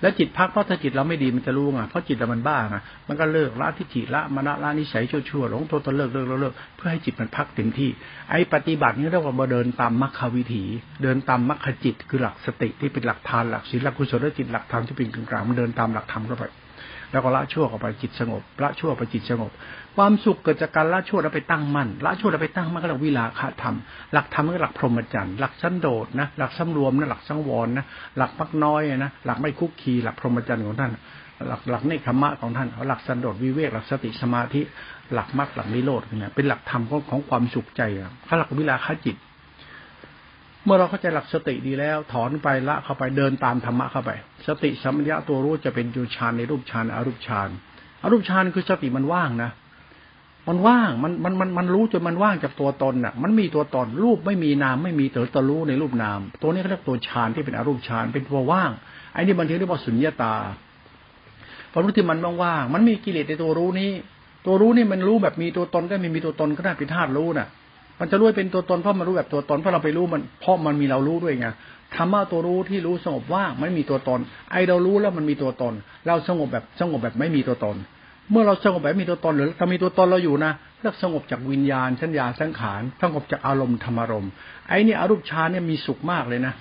[0.00, 2.76] แล้วจิตพักเพราะถ้าจิตเราไม่ดีมันจะรู้ไงเพราะจิตเรามันบ้าไง
[3.08, 7.90] มันก็เลิกละทิฏฐิละมณะละนิสัยชั่วๆหลงโทษตนเลิกเลิกเลิกเพื่อให้จิตมันพักเต็มที่
[8.30, 10.64] ไอ้ปฏิบัตินี้เรียกว่าเดินตามมรรควิถี
[11.02, 16.44] เดินตามมรรคจิตคือหลักสติที่เป็นหลักทานหลักศีลหลักกุศลจิตหลักธรรมที่เป็นกลางๆมันเดินตามหลักธรรมเข้าไป
[17.12, 19.50] แล้วก็ละชั่วเข้าไปจิตสงบละชั่วไปจิตสงบ
[19.96, 23.76] ความสุขเกิดจากการละชั่วแล้วไปตั้งมั่นละชั่วแล้วไปตั้งมั่นก็เรียกวิลาคธรรม
[24.12, 27.84] หลักธรรมก็หลักพรหมจรรย์หลักชั้นโดดนะหลักสำรวมนะหลักสังวรนะ
[28.16, 30.90] หลักมักน้อยนะหลักไม่คุกคีหลักพรหมจรรย์ของท่าน
[31.48, 34.60] หลักหลักเนคขมะของท่านหลักสันโดษวิเวกหลักสติสมาธิ
[35.14, 39.16] หลักมรรคหลักนิโรธเนี่ยเป็นหลักธรรมของของความสุขใจอะหลักวิลาคจิต
[40.64, 44.10] เมื่อเราเข้าใจหลักสติดีแล้ว ถอนไปละเข้าไปเดินตามธรรมะเข้าไป
[44.46, 47.48] สติสัมปญะตัวรู้จะเป็นยูชานในรูปฌานอารูปฌาน
[48.02, 49.50] อารูปฌานคือสติมันว่างนะ
[50.48, 58.70] มันว่างมันมันมันมันรู้จนมันว่างจากตัวตนอะ มันมีตัวตนรูปไม่มีนามไม่มีแต่ตัวรู้ในรูปนาม ตัวนี้เขาเรียกตัวฌานที่เป็นอารูปฌานเป็นตัวว่าง
[59.12, 60.34] ไอ้นี่บางทีเรียกว่าสุญญตา
[61.72, 63.90] พอรู้ที่มันว่างๆมันมีกิเลสในตัวรู้นี้
[64.46, 67.48] ตัวรู้นี่มันรู้แบบมีตัวตนก็ไม่มีตัวตนก็ได้เป็นธาตุรู้น่ะ
[68.00, 71.48] มันจะรู้เป็นตัวตนเพราะมันรู้แบบตัวตนเพราะเราไปรู้มันเพราะมันมีเรารู้ด้วยไง
[71.96, 74.20] ธรรมะตัวรู้ที่รู้สงบว่างไม่มีตัวตน
[74.52, 75.74] ไอเรารู้แล้วมันมีตัวตน
[76.06, 77.76] เราสงบแบบสงบแบบไม่มีตัวตน
[78.30, 84.30] เมื่อเราสงบแบบมีตัวตนหรือถ้ามีตัวตนเราอยู่นะเรียกสงบจากวิญญาณสัญญาสังขารสงบจากอารมณ์ธรรมารมณ์
[84.68, 86.54] ไอ้นี่อรูปฌานเนี่ยมีสุขมากเลยนะ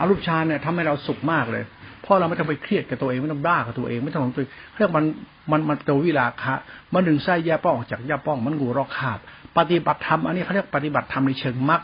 [0.00, 1.64] อรูปฌานเนี่ยทำให้เราสุขมากเลย
[2.02, 4.44] เพราะเราไม่ต้องไปเครียดกับตัวเองไม่ต้องบ้ากับตัวเองไม่ต้องของตัว
[4.76, 5.04] เรียกมัน
[5.50, 6.54] มันมันตัววิลาคะ
[6.94, 9.18] มันดึงไส้แย่ป้องจากแย่ป้องมันงูรอกขาบ
[9.58, 11.82] ปฏิบัติธรรมอันนี้เขาเรียกปฏิบัติธรรมในเชิงมรรค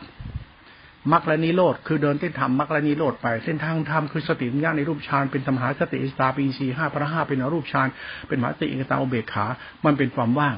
[1.13, 7.89] มรรคและนิโรธคือเดินเส้นธรรมมรรคและนิโรธไปเส้นทางธรรมคือสติปัญญาในรูปฌานเป็นธรรมหาสติอิสตาปีสีห้าพระห้าเป็นอรูปฌาน
[8.29, 9.47] เป็นมหาสติอิสตาอุเบกขา
[9.85, 10.57] มันเป็นความว่าง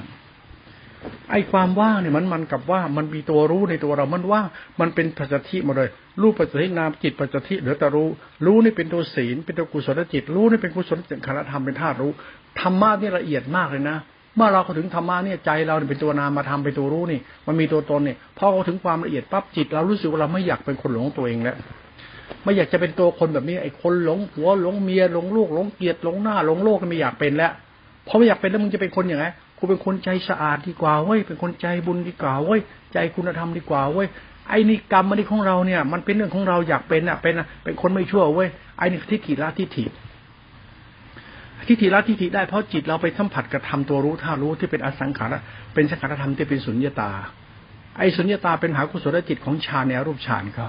[1.31, 4.45] ไอ้ความว่างเนี่ยมันมันกับว่ามันมีตัวรู้ในตัวเรามันว่าง
[4.79, 5.89] มันเป็นปัจจิหมดเลย
[6.21, 8.07] รูปปัจจินามจิตปัจจิเหลือแต่รู้
[8.45, 12.11] รู้นี่เป็นตัวศีลเป็นตัวกุศลจิต รู้นี่เป็นกุศลจิตคณะธรรมเป็นธาตุรู้
[12.59, 13.97] ธรรมะนี่ละเอียดมากเลยนะ
[14.37, 21.57] เมื่อเราเข้าถึงธรรมะเนี่ยใจเราเป็นตัวนามมาทำเป็นตัวรู้นี่ มันมีตัวตนเนี่ยพอเราถึงความละเอียดปั๊บจิต เรารู้สึกว่าเราไม่อยากเป็นคนหลงตัวเองแล้ว
[22.43, 27.51] ไม่อยากจะเป็นตัวคนแบบนี้ไอ้คนหลงผัวหลงเมียหลงลูกหลงเกียรติหลงหน้าหลงโลกไม่อยากเป็นแล้ว
[28.07, 29.25] พอไม่อยากเป็นแล้วมึงจะเป็นคนอย่างไร
[29.57, 32.59] กูเป็นคนใจสะอาดดีกว่าเว้ยเป็นคนใจบุญดีกว่าเว้ย
[32.93, 34.07] ใจคุณธรรมดีกว่าเว้ย
[34.49, 39.85] ไอ้นี่กรรมมันนี่ของเราเนี่ย มันเป็นเรื่องของเราอยากเป็นอะเป็นอะเป็นคนไม่ชั่วเว้ยไอ้นี่ทิฏฐิละทิฏฐิ
[41.67, 45.33] ทิฏฐิละทิฏฐิได้เพราะจิตเราไปสัมผัสกับธรรมตัวรู้ท่ารู้ที่เป็นอสังขาร
[45.73, 47.11] เป็นสังขารธรรมที่เป็นสุญญตา
[47.97, 50.67] ไอ้สุญญตาเป็นหากุศลจิตของฌานในรูปฌานเขา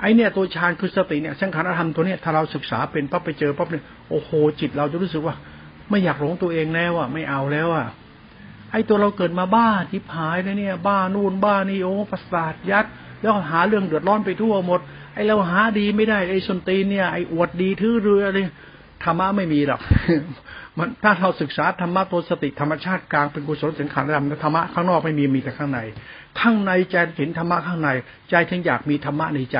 [0.00, 5.34] ไอเนี่ยตัวฌานคือสติเนี่ยสังขารธรรมตัวเนี้ยถ้าเราศึกษาเป็นปั๊บไปเจอปั๊บเนี่ยโอ้โหจิตเราจะรู้สึกว่า
[5.90, 7.86] ไม่อยากหลงตัวเองแล้วอะไม่เอาแล้วอะ
[8.72, 12.86] ไอตัวเราเกิดมาบ้าทิพายเลยเนี่ย บ้านู่นบ้านี่โอ้ประสาทยัด
[13.20, 14.80] แล้วหาเรื่องเดือดร้อนไปทั่วหมด
[15.14, 18.46] ไอเราหาดีไม่ได้ไอสนตีนเนี่ยไออวดดีทื่อเรือเลย
[19.04, 19.80] ธรรมะไม่มีหรอก
[20.78, 25.80] มันถ้าเราศึกษาธรรมะตัวสติธรรมชาติกลางเป็นกุศลสังขารธรรมธรรมะข้างนอกไม่มีมีแต่ข้างใน
[26.40, 27.88] ข้างในใจเห็นธรรมะข้างใน
[28.30, 29.58] ใจถึงอยากมีธรรมะในใจ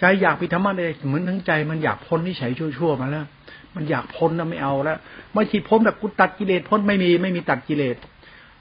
[0.00, 3.26] ใจอยากมีธรรมะในเหมือนทั้งใจ มันอยากพ้นนิสัยชั่วๆมาแล้ว
[3.74, 4.98] มันอยากพ้นนะไม่เอาแล้ว
[5.34, 7.96] ไม่คิดพ้นแบบกูตัดกิเลสพ้นไม่มีไม่มีตัดกิเลส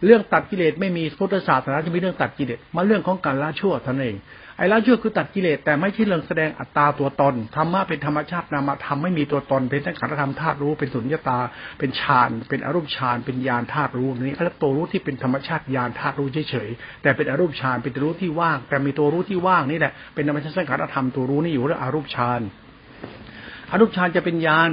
[0.05, 4.15] เรื่องตัดกิเลสไม่มีพุทธศาสนาจะมีเรื่องตัดกิเลสมาเรื่องของการละชั่วท่านเอง
[4.57, 11.39] ไอ้ละชั่วคือตัดกิเลสแต่ไม่ใช่เรื่องแสดงอัตตาตัวตนธรรมะเป็นธรรมชาตินามธรรมไม่มีตัวตน เป็นทั้งขันธรรมธาตุรู้เป็นสุญญตา
[11.79, 22.41] เป็นฌานเป็นอรูปฌานเป็นญาณธาตุรู้นี้เขาเรียกตัวรู้ที่เป็นธรรมชาติญาณธาตุรู้เฉยๆแต่เป็นอรูปฌานเป็นตัวรู้ที่ว่าง แต่มีตัวรู้ที่ว่างนี่แหละเป็นธรรมชาติสังขารธรรมตัวรู้นี่อยู่เรื่องอรูปฌาน
[23.71, 24.71] อรูปฌานจะเป็นญาณ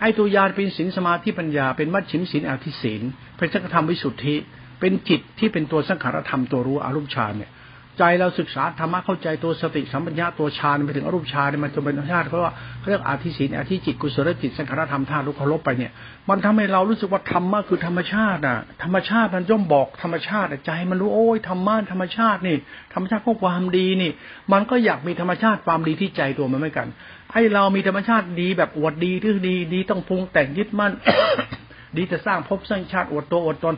[0.00, 3.02] ไอ้ตัวญาณเป็นศีลสมาธิปัญญาเป็นมัชชิมศีลอธิศีล
[3.38, 4.36] เป็นสังขธรรมวิสุทธิ
[4.80, 7.50] เป็นจิตที่เป็นตัวสังขารธรรมตัวรู้อรูปฌานเนี่ย
[7.98, 15.92] ใจเราศึกษาธรรมะเข้าใจตัวสติสัมปัญญาตัวฌานไปถึงอรูปฌานมันจะเป็นธรรมชาติเพราะว่าเขาเรียกอาทิศีนอาทิจิตกุศลจิตสังขารธรรมธาตุรู้เคารพไปเนี่ย
[16.28, 22.56] มันทำให้เรารู้สึกว่าธรรมะคือธรรมชาติอะ ธรรมชาติมันย่อมบอกธรรมชาติใจมันรู้โอ้ยธรรมะธรรมชาตินี่
[22.94, 24.10] ธรรมชาติของความดีนี่
[24.52, 26.88] มันก็อยากมีธรรมชาติความดีที่ใจตัวมันไม่กัน
[27.34, 30.92] ให้เรามีธรรมชาติดีแบบอวดดีที่ดีดีต้องพุงแต่งยึดมั่น
[31.96, 33.74] ดีจะสร้างภพสร้างชาติอวดตัวอวดตน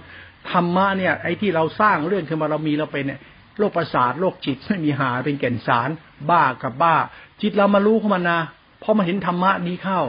[0.50, 3.20] ธรรมะเนี่ยไอ้ที่เราสร้างเรื่องขึ้นมาเรามีเราเป็นเนี่ย
[3.60, 5.88] โรคประสาทโรคจิตไม่มีหาเป็นแก่นสาร
[6.30, 6.96] บ้ากับบ้า
[7.42, 8.38] จิตเรามารู้เข้ามานะ
[8.82, 10.00] พอมาเห็นธรรมะนี้เข้า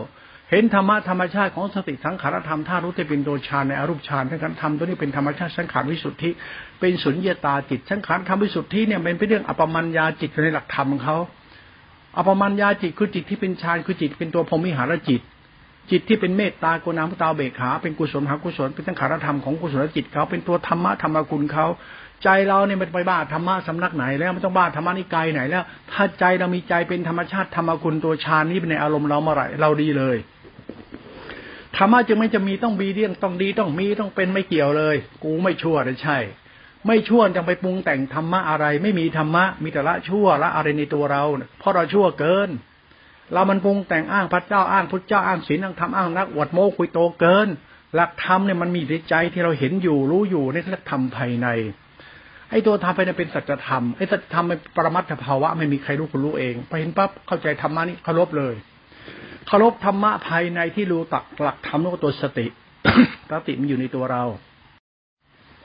[0.52, 6.30] เห็นธรรมะธรรมชาติของสติสังขารธรรมท่ารู้ที่เป็นโดฌานในอรูปฌานทั้งนั้นธรรมตัวนี้เป็นธรรมชาติสังขารวิสุทธิ
[6.80, 11.18] เป็นสุญญตาจิตสังขารธรรมวิสุทธิเนี่ยเป็นเรื่องอปมัญญาจิตในหลักธรรมของเขา
[12.18, 15.22] อปมัญญาจิตคือจิตที่เป็นฌานคือจิตเป็นตัวพรมิหารจิต
[15.92, 21.66] จิตที่เป็นเมตตากรุณาพุตาเบกขาเป็นกุศลหากุศลเป็นสังขารธรรมของกุศลจิตเขาเป็นตัวธรรมะธรรมกุลเขา
[22.24, 30.18] ใจเราเนี่ยมันไปบ้าธรรมะสำนักไหนแล้วไม่ต้องบ้าธรรมะนิกายไหนแล้ว ถ้าใจเรามีใจเป็นธรรมชาติธรรมคุณตัวฌานนี้เป็นในอารมณ์เราเมื่อไหร่เราดีเลย
[31.78, 36.18] ธรรมะจึงไม่จะมีต้องมีเรื่องต้องดีต้องมีต้องเป็นไม่เกี่ยวเลย กูไม่ชั่วเลยใช่
[36.88, 41.24] ไม่ชั่วจะไปปรุงแต่งธรรมะอะไร ไม่มีธรรมะมีแต่ละชั่วละอะไรในตัวเรา
[41.60, 42.50] เพราะเราชั่วเกิน
[43.34, 47.48] เรามันปรุงแต่งอ้างพระเจ้าอ้างพุทธเจ้าอ้างศีลอ้างธรรมอ้างนักอวดโมคุยโตเกิน
[47.96, 51.48] หลักธรรมเนี่ยมันมีในใจที่เราเห็นอยู่รู้อยู่ในหลักธรรมภายใน
[52.52, 58.56] ไอ้ตัวทำไปเนี่ยเป็นสัจธรรมไอ้สัจธรรมเป็นปรมัตถภาวะไม่มีใครรู้คุณรู้เองไปเห็นปั๊บเข้าใจธรรมะนี่เคารพเลย
[59.48, 62.48] เคารพธรรมะภายในที่รู้ตักหลักธรรมนั่นก็ตัวสติ
[63.32, 64.24] สติมันอยู่ในตัวเรา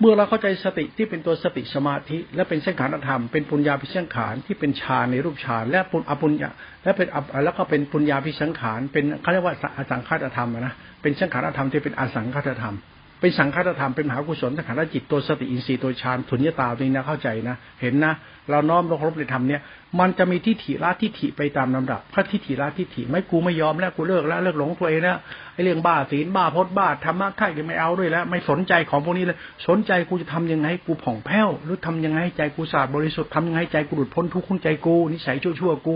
[0.01, 6.51] เมื่อเราเข้าใจสติที่เป็นตัวสติสมาธิ และเป็นเสังขารธรรมเป็นปุญญาพิสังขารที่เป็นฌานในรูปฌานและปุญอปุญญา
[6.85, 7.09] และเป็น
[7.45, 12.77] แล้วก็เป็นปุญญาพิสังขารเป็นเขาเรียกว่าอสังขารธรรมนะเป็นสังขารธรรมที่เป็นอสังขารธรรม
[13.21, 18.13] เป็นสังฆาตธรรมเป็นมหากุศลสังขารจิตตัวสติอินทรีย์ตัวฌานถุนยตาตรงนี้นะเข้าใจนะเห็นนะ
[18.51, 19.61] เราน้อมลงรบในธรรมเนี่ย
[20.01, 25.19] มันจะมีทิฏฐิละทิฏฐิไปตามลำดับ พระทิฏฐิละทิฏฐิไม่กูไม่ยอมแล้วกูเลิกแล้วเลิกหลงตัวเองแล้ว
[25.55, 29.37] ไอ้เรื่องบ้าศีลบ้าพจน์บ้าธรรมะข่ก็ไม่เอาด้วยแล้ว ไม่สนใจของพวกนี้เลย
[29.69, 35.95] สนใจกูจะทำยังไงกูผ่องแผ้วหรือทำยังไงใจกูสะอาดบริสุทธิ์ทำยังไงใจกูหลุดพ้นทุกข์คุ้นใจกูนิสัยชั่วๆกู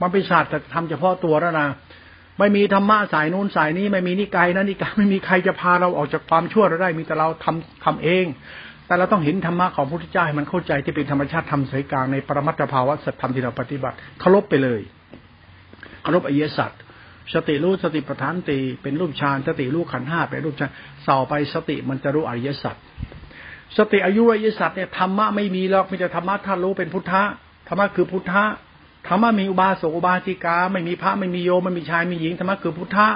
[0.00, 1.68] มันเป็นศาสตร์จะทำเฉพาะตัวแล้วนะ
[2.38, 8.24] ไม่มีธรรมะสายนู้นสายนี้ ไม่มีนิกายนะนิกายไม่มีใครจะพาเราออกจากความชั่วเราได้มีแต่เราทำทำเอง
[8.86, 14.80] แต่เราต้องเห็นธรรมะของพระพุทธเจ้าให้มันเข้าใจที่เป็นธรรมชาติธรรมสายกลางในปรมัตถภาวะสัจธรรมที่เราปฏิบัติเคารพไปเลย
[16.02, 16.70] เคารพอริยสัจ
[17.34, 20.70] สติรู้สติประธานตีเป็นรูปฌานสติรู้ขันห้าเป็นรูปฌาน
[21.04, 22.76] เสาไปสติมันจะรู้อริยสัจ
[23.78, 27.22] สติอายุอริยสัจเนี่ยธรรมะไม่มีหรอกมีแต่ธรรมะท่านรู้เป็นพุทธะ
[27.68, 28.44] ธรรมะคือพุทธะ
[29.08, 33.08] ธรรมะมีอุบาสกอุบาสิกา ไม่มีพระไม่มีโยมไม่มีชายมีหญิงธรรมะคือพุทธะ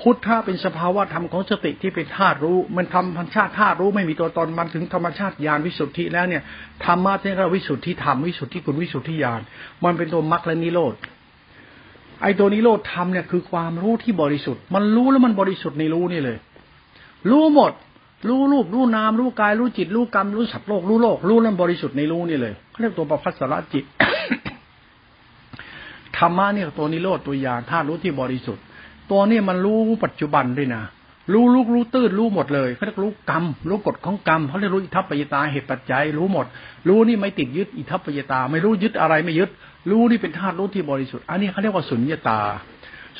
[0.00, 6.42] พุทธะเป็นสภาวะธรรมของสติที่เป็นธาตุรู้ มันทำธรรมชาติธาตุรู้ไม่มีตัวตนมันถึงธรรมชาติญาณวิสุทธิแล้วเนี่ย
[6.84, 9.40] ธรรมะที่เราวิสุทธิธรรมวิสุทธิคุณวิสุทธิญาณ
[9.84, 10.94] มันเป็นตัวมรรคและนิโรธ
[12.22, 16.36] ไอ้ตัวนิโรธธรรมเนี่ยคือความรู้ที่บริสุทธิ์ มันรู้แล้วมันบริสุทธิ์ในรู้นี่เลย
[17.30, 17.72] รู้หมด
[18.28, 23.84] รู้รูปรู้นามรู้กายรู้จิตรู้กรรมรู้สัตว์โลกรู้โลกรู้แล้วบริสุทธิ์ในรู้นี่เลยเขาเรียกตัวประพัสสรจิต
[26.18, 28.64] ธรรมะเนี่ยตัวนิโรธตัวยานธาตุรู้ที่บริสุทธิ์
[29.10, 30.82] ตัวนี้มันรู้ปัจจุบันด้วยนะ
[31.32, 36.46] รู้ลูกรู้ตื้นรู้หมดเลยเขาเรียกรู้กรรมรู้กฎของกรรมเขาเรียกรู้อิทัปปยตาเหตุปัจจัยรู้หมด
[36.88, 39.50] รู้นี่ไม่ติดยึดอิทัปปยตา ไม่รู้ยึดอะไรไม่ยึด
[39.90, 42.40] รู้นี่เป็นธาตุรู้ที่บริสุทธิ์อันนี้เขาเรียกว่าสุญญตา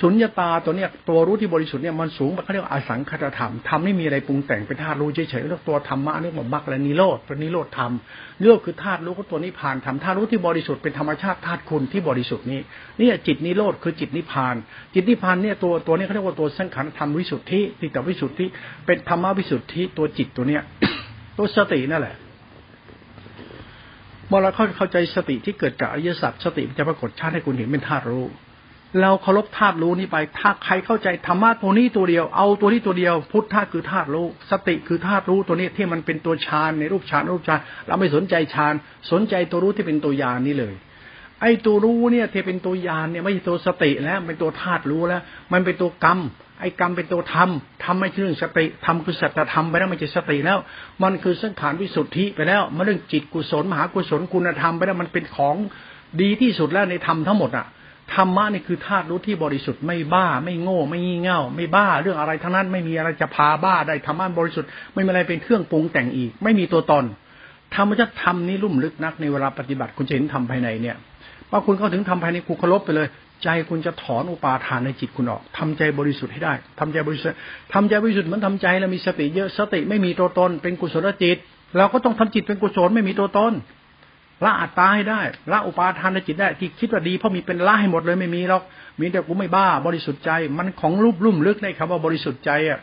[0.00, 7.92] สุญญตาตัวเนี้ยตัวรู้ที่บริสุทธิ์เนี่ยมันสูงเขาเรียกว่าอสังคตธรรมทำไม่มีอะไรปรุงแต่งเป็นธาตุรู้เฉยๆเรียกตัวธรรมะเรียกว่าบักและนิโรธเป็นนิโรธธรรม
[8.40, 12.61] นิโรธคือธาตุรู้ก็ตัวนิพพานธรรมธาตุรู้ที่บริสุทธิ์เป็นธรรมชาติธาตุคุณที่บริสุทธิ์นี้
[13.00, 14.54] นี่จิตนิโรธคือจิตนิพพาน
[14.94, 18.46] จิตนิพพานเนี่ยตัวตัวนี้เขาเรียกว่าตัวสังขารธรรมวิสุทธิติตวิสุทธิ
[18.87, 20.62] เป็นธรรมวิสุทธิตัวจิตตัวเนี้ย
[21.38, 22.16] ตัวสตินั่นแหละ
[24.28, 28.26] เมื่อเราเข้าใจสติที่เกิดจากอริยสัจสติจะปรากฏชาติให้คุณเห็นเป็นธาตุรู้
[29.00, 38.74] เราเคารพธาตุรู้นี้ไป ถ้าใครเข้าใจธรรมะตัวนี้ตัวเดียว เอาตัวนี้ตัวเดียว พุทธะคือธาตุรู้ สติคือธาตุรู้ตัวนี้ที่มันเป็นตัวฌานในรูปฌานรูปฌาน เราไม่สนใจฌาน
[39.11, 40.74] สนใจตัวรู้ที่เป็นตัวยานนี้เลย
[41.40, 46.18] ไอ้ตัวรู้เนี่ยที่เป็นตัวยานเนี่ยไม่ใช่ตัวสติแล้วเป็นตัวธาตุรู้แล้ว มันเป็นตัวกรรม
[46.61, 47.50] ไอ้กรรมเป็นตัวธรรม
[47.85, 50.59] ทำไม่ใช่เรื่องสติธรรมคือสัจธรรมไปแล้วไม่ใช่สติแล้ว
[51.02, 55.56] มันคือสังขารวิสุทธิไปแล้วมันเรื่องจิตกุศลมหากุศลคุณธรรมไปแล้วมันเป็นของ
[56.20, 57.66] ดีที่สุดแล้วในธรรมทั้งหมดอะ
[58.14, 67.05] ธรรมะนี่คือธาตุรู้ที่บริสุทธิ์ไม่บ้า ไม่โง่ ไม่งี่เง่า ไม่บ้าเรื่องอะไรทั้งนั้น ไม่มีอะไรจะพาบ้าได้ธรรมะบริสุทธิ์ไม่มีอะไรเป็นเครื่องปรุงแต่งอีก ไม่มีตัวตน
[67.75, 70.97] ธรรมจะทำนี้ลุ่มลึกนักในเวลาปฏิบัติคุณจะเห็นธรรมภายในเนี่ย
[71.51, 73.09] ว่าคุณเข้าถึงธรรมภายในคุณเคารพไปเลย
[73.45, 77.38] ใจคุณจะถอนอุปาทานในจิตคุณออกทำใจบริสุทธิ์ให้ได้ทำใจบริสุทธิ์
[77.75, 81.37] ทำใจบริสุทธิ์เหมือนทำใจแล้วมีสติเยอะสติไม่มีตัวตนเป็นกุศลจิต
[81.77, 83.53] เราก็ต้องทำจิตเป็นกุศลไม่มีตัวตน
[84.44, 85.20] ละอัตตาให้ได้
[85.53, 88.62] ละอุปาทานในจิตได้ที่คิดว่าดีเพราะมีเป็นละให้หมดเลยไม่มีหรอก
[89.01, 92.81] มีแต่กูไม่บ้าบริสุทธิ์ใจ มันของรูปลุ่มลึกในคำว่าบริสุทธิ์ใจอะ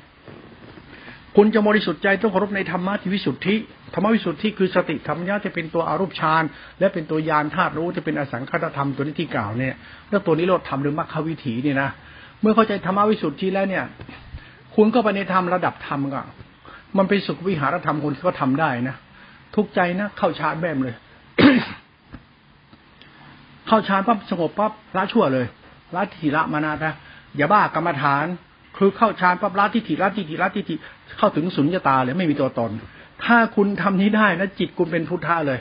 [1.35, 3.55] คุณจะบริสุทธิ์ใจต้องเคารพในธรรมะที่วิสุทธิ
[3.93, 6.43] ธรรมวิสุทธิคือสติธรรมญาจะเป็นตัวอารูปฌาน
[6.79, 9.75] และเป็นตัวยานธาตุรู้จะเป็นอสังขตธรรมตัวนี้ที่กล่าวเนี่ย
[10.09, 11.89] แล้วตัวนี้โลดธรรมหรือมรรควิถีเนี่ยนะ
[12.41, 13.83] เมื่อเข้าใจธรรมวิสุทธิแล้วเนี่ย
[14.75, 16.21] คุณก็ไปในธรรมระดับธรรมก็
[16.97, 18.95] มันเป็นสุขวิหารธรรมคนที่เขาทาได้นะ
[19.55, 20.95] ทุกใจนะเข้าฌานแบบเลย
[23.67, 25.45] เข้าฌานปั๊บสงบปั๊บละชั่วเลย
[25.95, 26.93] ละทีละมานานะ
[27.37, 28.25] อย่าบ้ากรรมฐาน
[28.77, 30.75] คือเข้าฌานปั๊บละทิฏฐิละทิฏฐิละทิฏฐิ
[31.17, 32.71] เข้าถึงสุญญตาเลยไม่มีตัวตน
[33.23, 35.59] ถ้าคุณทำนี้ได้นะจิตคุณเป็นพุทธะเลย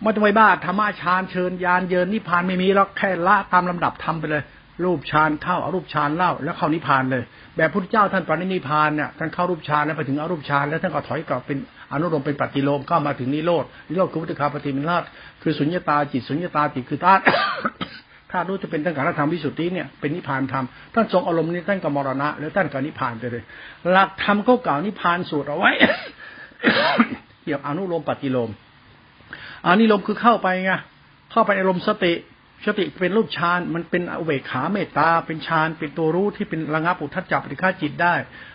[0.00, 4.42] ไม่ต้องไปบ้าธรรมะฌานเชิญยานเยินนิพพานไม่มีแล้วแค่ละตามลำดับทำไปเลย
[4.84, 7.22] รูปฌานเข้าอารูปฌานเล่า แล้วเข้านิพพานเลย
[7.56, 11.58] แบบพุทธเจ้าท่านปรินิพพานเนี่ยท่านเข้ารูปฌานแล้วไปถึงอรูปฌานแล้วท่านก็ถอยกลับเป็น
[11.92, 15.04] อนุโลมเป็นปฏิโลมก็มาถึงนิโรธนิโรธคือพุทธคาปฏิมิราช
[15.42, 17.22] คือสุญญตาจิตสุญญตาจิตคือธาตุ
[18.30, 23.42] ธาตุรู้จะเป็นตั้งการธรรมวิสุทธิเนี่ยเป็นนิพพานธรรมท่านทรงอารมณ์นี้ท่านก็มรณะ แล้วท่านก็นิพพานไปเลย
[23.90, 25.70] หลักธรรมก็กล่าวนิพพานสูตรเอาไว้
[27.44, 28.50] เกี่ยวอนุโลมปฏิโลม
[29.66, 30.72] อานิโลมคือเข้าไปไง
[31.32, 32.12] เข้าไปอารมณ์สติ
[32.66, 38.14] สติเป็นรูปฌานมันเป็นอเวขาเมตตา เป็นฌานเป็นตัวรู้ที่เป็นระงับอุทธัจจปฏิฆาจิตได้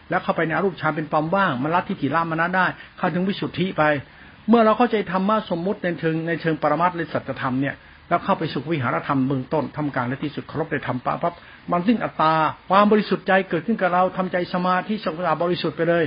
[0.09, 2.65] แล้วเข้าไปในอรูปฌานเป็นปอมว่างมันรัดที่ถิรามานะได้
[2.97, 3.83] เข้าถึงวิสุทธิไป
[4.49, 7.75] เมื่อเราเข้าใจธรรมะสมมุติในเชิงในเชิงปรมัตถ์หรือสัจธรรมเนี่ย
[8.09, 11.33] แล้วเข้าไปสุขวิหารธรรมเบื้องต้นทำการและที่สุดเคารพในธรรมปะปั๊บ
[11.71, 12.33] มันสิ้นอัตตา
[12.69, 16.03] ความบริสุทธิ์ใจเกิดขึ้นกับเราทำใจสมาธิสังขาบริสุทธิ์ไปเลย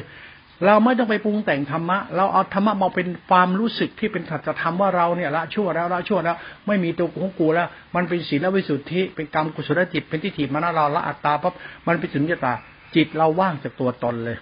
[0.66, 11.54] เราไม่ต้องไปปรุงแต่งธรรมะ เราเอาธรรมะมาเป็นความรู้สึกที่เป็นถัจธรรมว่าเราเนี่ยละชั่วแล้วละชั่วแล้ว ไม่มีตัวของกูแล้ว มันเป็นศีลวิสุทธิ เป็นกรรมกุศลจิต เป็นทิฏฐิมนะเราละอัตตาปั๊บ
[11.86, 12.52] มันเป็นสุญญตา
[12.96, 14.36] จิตเราว่างจากตัวตนเลย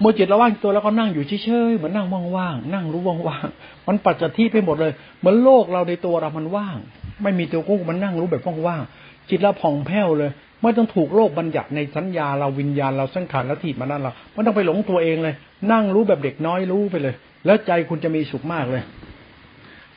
[0.00, 6.76] เมื่อจิตเราว่างตัวแล้วก็นั่งอยู่เฉยๆเหมือนนั่งว่างๆนั่งรู้ว่างๆมันปัจจัยที่ไปหมดเลยเหมือนโลกเราในตัวเรามันว่าง
[7.22, 10.30] ไม่มีตัวกูมันนั่งรู้แบบว่างๆจิตเราผ่องแผ้วเลย
[10.62, 15.34] ไม่ต้องถูกโลกบัญญัติในสัญญาเราวิญญาณเราสังขารและถีบมานั่นเราไม่ต้องไปหลงตัวเองเลย
[15.72, 17.14] นั่งรู้แบบเด็กน้อยรู้ไปเลย
[17.46, 18.82] แล้วใจคุณจะมีสุขมากเลย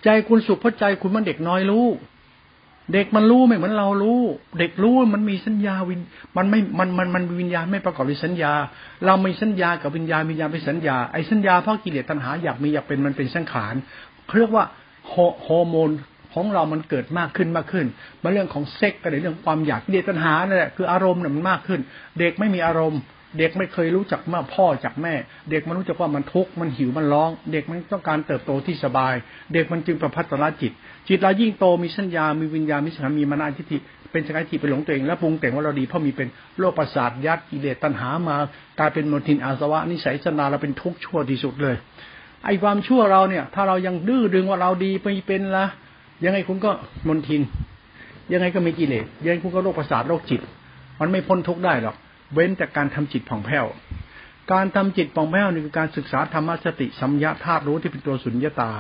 [0.04, 1.86] ใจคุณสุขเพราะใจคุณมันเด็กน้อยรู้
[2.94, 4.22] เด็กมันรู้ไม่เหมือนเรารู้
[4.60, 6.00] เด็กรู้มันมีสัญญาวิน
[6.38, 8.54] มันไม่มันมันมันวิญญาณไม่ประกอบด้วยสัญญา
[9.06, 13.74] เรามีสัญญากับวิญญาณวิญญาณเป็นสัญญาไอ้สัญญาเพราะกิเลสตัณหาอยากมีอยากเป็นมันเป็นสังขาร
[14.26, 14.66] เขาเรียกว่า
[15.46, 15.90] ฮอร์โมน
[16.34, 17.86] ของเรามันเกิดมากขึ้นมากขึ้น
[18.24, 21.80] มาเรื่องของเซ็กก็ในเรื่องความอยากเดตัณหานั่นแหละคืออารมณ์เนี่ยมันมากขึ้น
[22.20, 23.02] เด็กไม่มีอารมณ์
[23.38, 25.14] เด็กไม่เคยรู้จักมาพ่อจากแม่
[25.52, 29.14] เด็กมันรู้จักว่ามันทุกข์มันหิวมันร้อง เด็กมันต้องการเติบโตที่สบาย
[29.54, 30.72] เด็กมันจึงประพัฒนาจิต
[31.08, 33.78] จิตเรายิ่งโตมีสัญญา มีวิญญาณมีสังขารมีมนาทิฏฐิ
[34.12, 38.36] เป็นสกายทิไปหลงตัวเองแล้วปรุงแต่งว่าเราดีเพราะมีเป็นโรคประสาทยัดกิเลสตัณหามา
[38.80, 41.76] กลายเป็นมลทินอาสวะนิสัยสนาเราเป็นทุกข์ชั่วที่สุดเลย
[42.46, 45.66] ไอ้ความชั่วเราเนี่ย ถ้าเรายังดื้อดึงว่าเราดีไปเป็นละ
[46.26, 46.72] ยังไงคุณก็
[47.08, 47.42] มนทิน
[48.34, 50.42] ยังไงก็มีกิเลสยังไงคุณก็โรคประสาทโรคจิต
[51.00, 51.96] มันไม่พ้นทุกได้หรอก
[52.34, 53.66] เว้นแต่การทำจิตผ่องแผ้ว
[54.54, 58.72] การทำจิตผ่องแผ้วนี่คือการศึกษาธรรมสติสัมยาธาตุรู้ที่เป็นตัวสุญญตา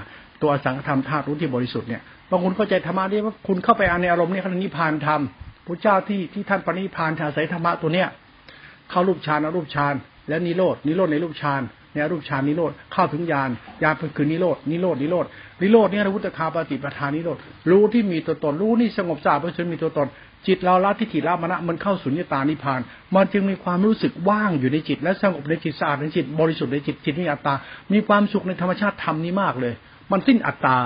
[0.41, 5.21] ตัวสังฆธรรมธาตุรู้ที่บริสุทธิ์เนี่ยบางคนเข้าใจธรรมะได้ว่าคุณเข้าไปอ่านในอารมณ์นี่เขานิพพานธรรม
[5.65, 8.07] พระเจ้าที่ที่ท่านปณิพานอาศัยธรรมะตัวเนี้ย
[8.89, 9.93] เข้ารูปฌานอรูปฌาน
[10.29, 11.61] แล้วนิโรดนิโรดในรูปฌาน
[11.93, 13.49] เนี่ยรูปฌานนิโรธเข้าถึงญาณ
[13.83, 15.25] ญาณคือนิโรธนิโรธนิโรธ
[15.61, 17.37] นิโรธเนี่ยระวุตคาปฏิปทานนิโรธ
[17.69, 20.07] รู้ที่มีตัวตนรู้นี่สงบสะอาดเพราะฉะนั้นมีตัวตน
[20.47, 22.79] จิตเราละทิฏฐิละมณะมันเข้าสุญญตานิพาน
[23.15, 27.53] มันจึงมีความรู้สึกว่างอยู่ในจิต และสงบในจิตสะอาดในจิตบริสุทธิ์ในจิตจิตนี่อัตตา
[27.93, 29.73] มีความสุขในธรรมชาติธรรมนี้มากเลย
[30.11, 30.77] มันสิ้นอัตตา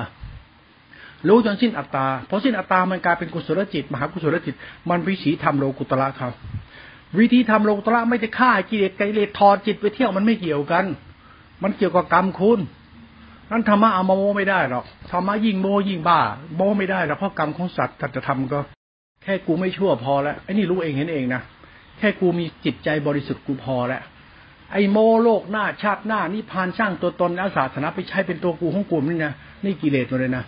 [1.28, 4.56] รู้จนสิ้นอัตตาพอสิ้นอัตตามันกลายเป็นกุศลจิต มหากุศลจิต
[4.90, 6.34] มันวิสีธรรมโลกุตละครับ
[7.20, 10.86] วิธีทำโลกุตระไม่ได้ฆ่ากิเลสไกเลสถอดจิตไปเที่ยวมันไม่เกี่ยวกัน
[11.64, 12.60] มันเกี่ยวกับกรรมคุณ
[13.52, 16.20] นั้นธรรมะเอามาโมไม่ได้หรอกธรรมะยิ่งโมยิ่งบ้า
[16.56, 18.60] โมไม่ได้หรอกเพราะกรรมของสัตว์จะทำก็
[19.24, 21.42] แค่กูไม่ชั่วพอแล้วไอ้นี่รู้เองเห็นเองนะ
[21.98, 24.04] แค่กูมีจิตใจบริสุทธิ์กูพอแล้ว
[24.72, 30.44] ไอ้โมโลกหน้าชาติหน้านิพานสร้างตัวตนแล้วศาสนาไปใช้เป็นตัวกูของกูนี่นะนี่กิเลสเลยนะ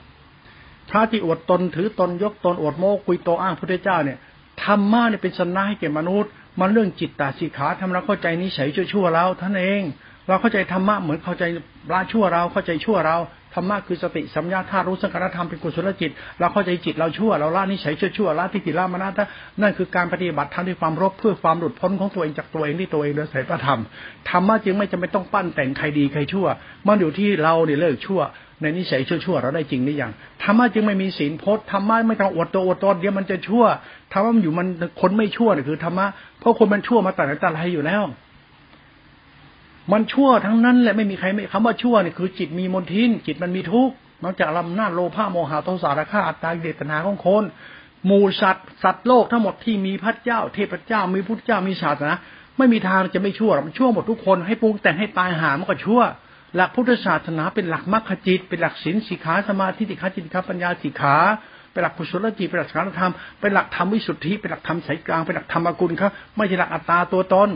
[0.90, 4.18] พระที่อวดตนถือตนยกตนอวดโมคุยโตอ้างพระเจ้าเนี่ย
[4.64, 9.84] ธรรมะเนี่ยเป็นสนาให้แก่มนุษย์ มันเรื่องจิตตาสิขาทำเราเข้าใจนิสัยชั่วๆเราท่านเอง
[10.28, 11.44] เราเข้าใจธรรมะเหมือนเข้าใจ
[11.92, 13.18] ละชั่วเราเข้าใจชั่วเรา
[13.56, 19.10] ธรรมะคือสติสัมยาธารู้สังขารธรรมเป็นกุศลจิต เราเข้าใจจิตเราชั่วเราละนิสัยชั่วๆละทิฏฐิละมนะ
[19.62, 23.80] นั่นคือการปฏิบัติทำด้วยความรบเพื่อความหลุดพ้นของตัวเองจากตัวเองที่ตัวเองโดยสายพระธรรม
[24.30, 26.48] ธรรมะจึงไม่จำเป็นต้องปั้นแต่งใครดีใครชั่ว
[26.88, 28.22] มันอยู่ที่เราเนี่ยเลิกชั่ว
[28.62, 30.12] ในนิสัยชั่วๆเราได้จริงหรือยัง
[30.44, 33.66] ธรรมะจึงไม่มีศีลพจน์ธรรมะไม่ต้องอดตัวอดตนเดี๋ยวมันจะชั่ว
[34.14, 34.68] ธรรมะมันอยู่มัน
[35.02, 36.06] คนไม่ชั่วเนี่ยคือธรรมะ
[36.40, 38.04] เพราะคนมันชั่วมาแต่ไหนแต่ไรอยู่แล้ว
[39.92, 43.94] มันชั่วทั้งนั้นแหละไม่มีใครไม่คำว่าชั่วเนี่ยคือจิตมีมนทินจิตมันมีทุกข์
[44.24, 47.44] นอกจากลำหน้าโลภะโมหะโทสะราคะอัตตาเดตนาของคน
[48.06, 52.14] หมู่สัตว์สัตว์โลกทั้งหมดที่มีพระเจ้า เทพเจ้ามีพุทธเจ้ามีศาสนา
[52.58, 56.02] ไม่มีทางจะไม่ชั่วมันชั่วหมดทุกคนให้ปรุงแต่งให้ตายหามันก็ชั่ว
[56.58, 61.16] หลักพุทธศาสนาเป็นหลักมรรคจิต เป็นหลักศีลสิกขาสมาธิสิขาจิตขาปัญญาสิกขา
[61.72, 67.50] เป็นหลักกุศลจิตเป็นหลักสารธรรมเป็นหลักธรรมวิสุทธิเป็นหลักธรรมสายกลางเป็นหลักธรรมกุลครับไม่ใช่หลักอัตตาตัวตน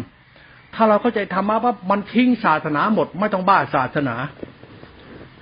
[0.76, 4.16] ถ้าเราเข้าใจธรรมะว่ามันทิ้งศาสนาหมดไม่ต้องบ้าศาสนา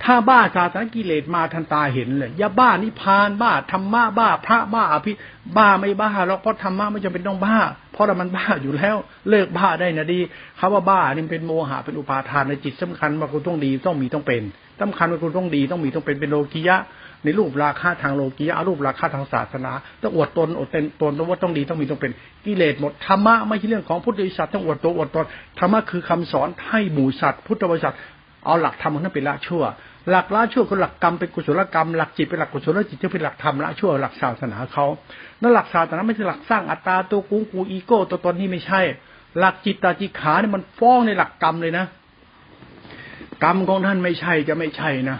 [0.04, 5.12] ถ้าบ้าศาสนากิเลสมาทันตาเห็นเลยอย่าบ้านิพานบ้าธรรมะบ้า พระบ้าอภิ
[5.56, 7.58] บ้าไม่บ้าเราเพราะธรรมะไม่จำเป็นต้องบ้า
[7.92, 8.96] เพราะมันบ้าอยู่แล้ว
[9.30, 10.20] เลิกบ้าได้นะดี
[10.58, 14.42] คำว่าบ้านี่เป็นโมหะเป็นอุปาทานในจิตสำคัญว่าคุณต้องดีต้องมีต้องเป็น
[14.80, 16.76] สำคัญว่าคุณต้องดีต้องมีต้องเป็นเป็นโลกิยะ
[17.24, 22.12] ในรูปราคาทางโลกียะรูปราคาทางศาสนาต้องอวดตนอดเต็นตนว่าต้องดีต้องมีต้องเป็น
[22.44, 25.26] กิเลสหมดธรรมะไม่ใช่เรื่องของพุทธบริษัทต้องอวดตัวอวดตน
[25.58, 27.94] ธรรมะคือคำสอนให้หมู่สัตว์พุทธบริษัท
[28.44, 29.62] เอาหลักธรรมนั้นเป็นละชั่ว
[30.10, 34.86] หลักละชั่วคือหลักกรรมเป็นกุศลกรรมหลักจิตเป็นหลักกุศลจิตจะเป็นหลักธรรมละชั่วหลักศาสนาเขา
[35.40, 38.80] นั่นหลักศาสนาไม่ใช่หลักสร้างอัตตาตัวกูกูอีโก้ตัวตนนี่ไม่ใช่
[39.38, 41.84] หลักจิตตาจิขาเนี่ยมันฟ้องในหลักกรรมเลยนะ
[43.44, 45.16] กรรมของท่านไม่ใช่จะไม่ใช่นะ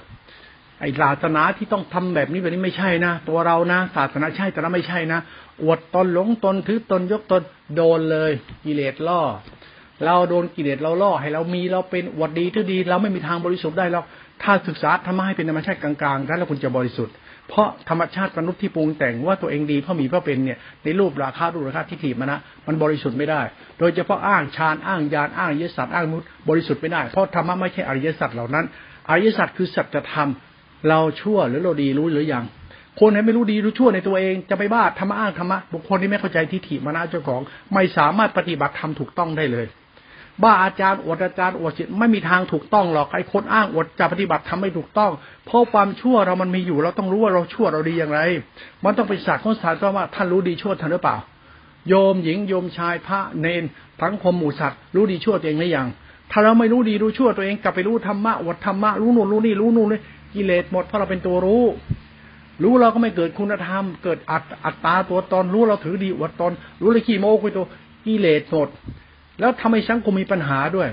[0.80, 5.20] ไอ้ศาสนาที่ต้องทำแบบนี้แบบนี้ไม่ใช่นะตัวเรานะศาสนาใช่แต่เราไม่ใช่นะ
[5.62, 7.42] อวดตนหลงตนถือตนยกตน
[7.76, 8.32] โดนเลย
[8.64, 9.22] กิเลสล่อ
[10.04, 14.04] เราโดนกิเลสเราล่อให้เรามีเราเป็นอวดดีที่ดี เราไม่มีทางบริสุทธิ์ได้หรอก
[14.42, 17.14] ถ้าศึกษาธรรมะให้เป็นธรรมชาติกลางๆแล้วคุณจะบริสุทธิ์
[17.48, 23.42] เพราะธรรมชาติมนุษย์ที่ปรุงแต่งว่าตัวเองดีเพราะมีเพราะเป็นเนี่ยในรูปราคารูปราคาทิฏฐิมานะมันบริสุทธิ์ไม่ได้
[23.78, 28.64] โดยเฉพาะอ้างฌานอ้างญาณอ้างยศสัตว์อ้างมุตบริสุทธิ์ไม่ได้เพราะธรรมะไม่ใช่อริยสัจเหล่านั้น
[29.10, 30.28] อริยสัจคือสัจธรรม
[30.88, 32.44] เราชั่วหรือเราดีรู้หรือยัง
[33.00, 37.40] คนไหนไม่รู้ดีรู้ชั่วในตัวเองจะไปบ้าธรรมะอ้างธรรมะบุคคลที่ไม่เข้าใจทิฏฐิมานะเจ้าของ
[37.74, 39.66] ไม่สามารถปฏิบัติธรรมถูกต้องได้เลย
[40.42, 45.10] บ้าอาจารย์อวดอาจารย์อวดจิตไม่มีทางถูกต้องหรอกไอ้คนอ้างอวดจะปฏิบัติทำไม่ถูกต้อง
[45.46, 48.20] เพราะความชั่วเรามันมีอยู่ เราต้องรู้ว่าเราชั่วเราดีอย่างไร
[48.84, 51.16] มันต้องเป็นศาสตร์ของศาสตร์ว่าท่านรู้ดีชั่วท่านหรือเปล่า
[51.88, 53.64] โยมหญิงโยมชายพระเนน
[54.00, 55.88] ทั้งคมหมู่สัตว์รู้ดีชั่วตัวเองหรือยัง
[56.30, 60.00] ถ้าเราไม่รู้ดีรู้ชั่วตัวเองกลับไปรู้ธรรมะอวดธรรมะรู้นู่นรู้นี่รู้นู่นเลย
[60.34, 61.64] กิเลสหมดเพราะเราเป็นตัวรู้
[62.62, 67.66] รู้เราก็ไม่เกิดคุณธรรม เกิดอัตอัตตาตัวตนรู้เราถือดีอวดตน รู้เลยขี้โม้คุยตัว
[68.06, 68.68] กิเลสหมด
[69.40, 70.88] แล้วทำให้สังคมมีปัญหาด้วย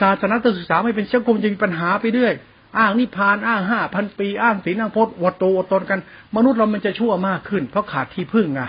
[0.00, 2.34] ศาสนาศึกษาไม่เป็นสังคมจะมีปัญหาไปเรื่อย
[2.78, 5.98] อ้างนิพานอ้างห้าพันปี อ้างศีลอ้างพจน์วดตัวอวดตนกัน
[6.36, 8.62] มนุษย์เรามันจะชั่วมากขึ้น เพราะขาดที่พึ่งไง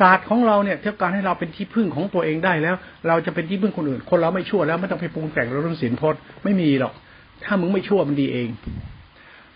[0.00, 2.76] ศาสตร์ของเราเนี่ยเท่าการให้เราเป็นที่พึ่งของตัวเองได้แล้ว
[3.08, 6.92] เราจะเป็นที่พึ่งคนอื่น คนเราไม่ชั่วแล้วไม่ต้องไปปรุงแต่งเรื่องศีลพจน์ไม่มีหรอก
[7.44, 8.48] ถ้ามึงไม่ชั่วมันดีเอง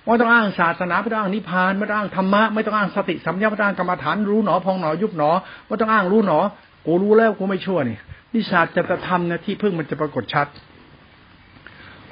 [0.05, 5.31] ไม่ต้องอ้างศาสนาไม่ต้องอ้างนิพพานไม่ต้องอ้างธรรมะไม่ต้องอ้างสติสัมยาไม่ต้องอ้างกรรมฐานรู้หนอพองหนอยุบหนอ
[5.67, 6.39] ไม่ต้องอ้างรู้หนอ
[6.87, 7.99] กูรู้แล้วกูไม่ชั่วนี่
[8.35, 10.47] นิศาสตร์จะทำนะที่พึ่งมันจะปรากฏชัด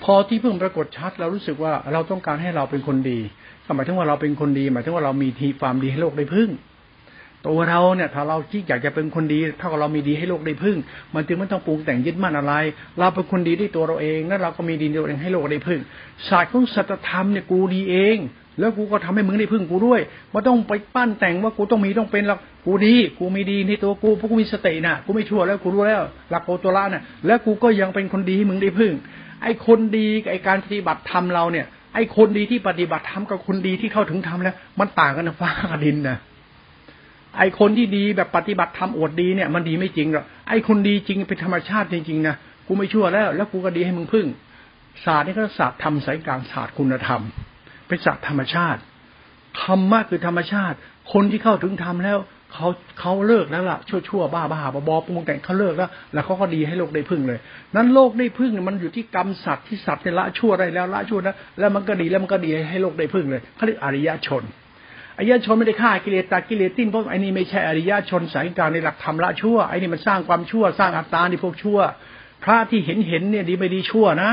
[0.05, 3.19] พอที่พึ่งปรากฏชัด เรารู้สึกว่าเราต้องการให้เราเป็นคนดี
[3.75, 6.51] หมายถึงว่าเราเป็นคนดี หมายถึงว่าเรามีทีความดีให้โลกได้พึ่ง
[7.47, 10.77] ตัวเราเนี่ย ถ้าเราที่อยากจะเป็นคนดีถ้าเรามีดีให้โลกได้พึ่ง
[11.15, 12.55] มันจึงไม่ต้องปรุงแต่งยึดมั่นอะไร
[12.99, 15.81] เราเป็นคนดีด้วยตัวเราเองแล้วเราก็มีดีตัวเองให้โลกได้พึ่ง
[16.29, 18.17] ศาสตร์ของสัจธรรมเนี่ยกูดีเอง
[18.59, 20.01] แล้วกูก็ทำให้มึงได้พึ่งกูด้วย
[20.31, 28.93] ไม่ต้องไปปั้นแต่งว่ากูต้องมีต้องเป็นหรอกกูดี กูมีดีในตัวกูเพราะกูมีสติน่ะ กูไม่ชั่วแล้วกูรู้แล้ว หลักโอตัวละน่ะ แล้วกูก็ยังเป็นคนดีให้มึงได้พึ่ง
[29.43, 36.17] ไอ้คนดีกับไอ้การปฏิบัติธรรมเราเนี่ยไอ้คนดีที่ปฏิบัติธรรมกับคนดีที่เข้าถึงธรรมแล้ว มันต่างกันนะฟ้ากับดินนะ
[37.39, 42.35] ไอ้คนที่ดีแบบปฏิบัติธรรมอวดดีเนี่ย มันดีไม่จริงหรอกไอ้คนดีจริงเป็นธรรมชาติจริงๆนะ
[42.67, 44.27] กูไม่ชั่วแล้ว แล้วกูก็ดีให้มึงพึ่ง
[45.05, 47.21] ศาสตร์นี่ก็ศาสตร์ธรรมสายกลางศาสตร์คุณธรรม
[47.89, 48.81] เป็นศาสตร์ธรรมชาติ
[49.63, 50.77] ธรรมะคือธรรมชาติ
[51.13, 52.19] คนที่เข้าถึงธรรมแล้ว
[52.55, 52.69] เขา
[53.01, 57.39] เขาเลิกแล้วล่ะชั่วชั่วบ้าบ้าบอปรุงแต่งเขาเลิกแล้ว แล้วเขาก็ดีให้โลกได้พึ่งเลย
[57.77, 64.43] นั้นโลกได้พึ่งมันอยู่ที่กรรมสัตว์ที่สัตว์เนี่ยละชั่วได้แล้วละชั่วนะแล้วมันก็ดีแล้วมันก็ดีให้โลกได้พึ่งเลยเขาเรียกอริยชน
[65.19, 71.79] อริยชนไม่ได้ฆ่ากิเลสตัดกิเลสติ้นเพราะไอ้นี่ไม่ใช่อริยชนสายกลางในหลักธรรมละชั่วไอ้นี่มันสร้างความชั่วสร้างอัตตาในพวกชั่ว
[72.45, 74.31] พระที่เห็นเห็นเนี่ยดีไม่ดีชั่วนะ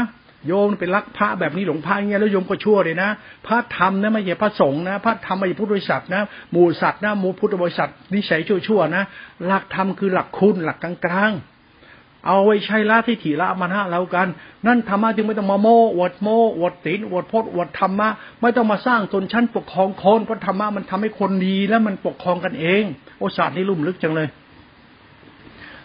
[0.47, 3.09] โยมเป็นรักพระแบบนี้หลงพระเงี้ยแล้วโยมก็ชั่วเลยนะ
[3.47, 6.21] พระธรรมนะไม่ใช่พระสงฆ์นะพระธรรมไม่ใช่พุทธบริษัทนะ
[6.51, 9.03] หมู่สัตว์นะหมู่พุทธบริษัทนิสัยชั่วๆนะ
[9.45, 14.27] หลักธรรมคือหลักคุณหลักกลางๆ เอาไว้ใช้ละที่ถีละมานะเรากัน
[14.65, 16.27] นั่นธรรมะจึงไม่ต้องมาโมอวดโม
[16.57, 18.09] อวดตินอวดพจน์อวดธรรมะ
[18.41, 22.83] ไม่ต้องมาสร้างตนชั้นปกครองคนเพราะธรรมะมันทำให้คนดีแล้วมันปกครองกันเอง
[23.19, 24.27] โอศาสตร์นี่ลุ่มลึกจังเลย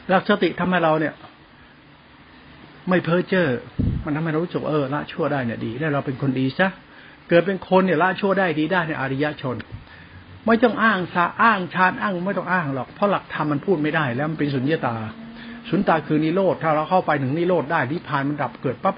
[0.09, 1.14] หลักสติทำให้เราเนี่ย
[2.89, 3.49] ไม่เพ้อเจ้อ
[4.05, 6.68] มันทำให้เรารู้สึกเออละชั่วได้เนี่ยดีแล้วเราเป็นคนดีซะ
[7.28, 9.57] เกิดเป็นคนเนี่ยละชั่วได้ดีได้ในอริยชน
[10.47, 14.97] ไม่ต้องอ้างสาอ้างชาญอ้างไม่ต้องอ้างหรอกเพราะหลักธรรมมันพูดไม่ได้ แล้วมันเป็นสุญญตา
[15.68, 18.95] สุญตาคือนิโรธถ้าเราเข้าไปถึงนิโรธได้นิพพานมันดับเกิดปั๊บ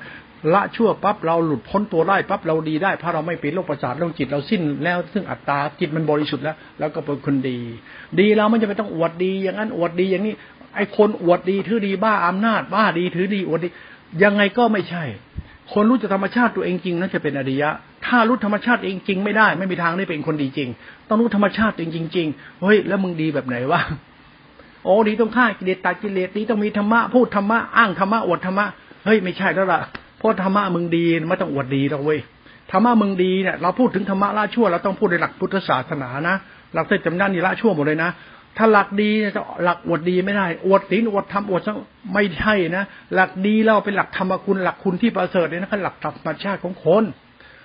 [0.54, 7.58] ละชั่วปั๊บเราหลุดพ้นตัวได้ปั๊บเราดีได้เพราะเราไม่เป็นโรคประสาทโรคจิตเราสิ้นแล้วซึ่งอัตตาจิตมันบริสุทธิ์แล้ว แล้วก็เป็นคนดี
[8.20, 10.34] ดีเราไม่จะไปต้องอวดดี อย่างนั้นอวดดีอย่างนี้
[10.74, 13.68] ไอ้คนอวดดีถือดีบ้าอำนาจบ้าดีถือดีอวดดี
[14.22, 15.04] ยังไงก็ไม่ใช่
[15.72, 17.70] คนรู้จักธรรมชาติตัวเองจริงนั่นจะเป็นอริยะ
[18.06, 20.68] ถ้ารู้ธรรมชาติเองจริงไม่ได้ ไม่มีทางได้เป็นคนดีจริง
[21.08, 23.80] ต้องรู้ธรรมชาติเองจริงๆเฮ้ยแล้วมึงดีแบบไหนวะ
[24.84, 28.66] โอ้ดีต้องฆ่ากิเลสตัดกิเลสดีต้องมีธรรมะพูดธรรมะอ้างธรรมะอวดธรรมะ
[29.04, 29.80] เฮ้ยไม่ใช่แล้วล่ะ
[30.18, 32.18] เพราะธรรมะมึงดีไม่ต้องอวดดีหรอกเว้ย
[32.72, 36.36] ธรรมะมึงดีเนี่ยเราพูดถึงธรรมะละชั่วเราต้องพูดในหลักพุทธศาสนานะ
[36.74, 38.10] หลักเทศจำด้านนี่ละชั่วหมดเลยนะ
[38.56, 41.62] ถ้าหลักดีจะหลักอวดดีไม่ได้ อวดศีลอวดธรรมอวด
[42.14, 42.84] ไม่ใช่นะ
[43.14, 47.04] หลักดีเราเป็นหลักธรรมคุณหลักคุณที่ประเสริฐเนี่ยนะคือหลักธรรมชาติของคน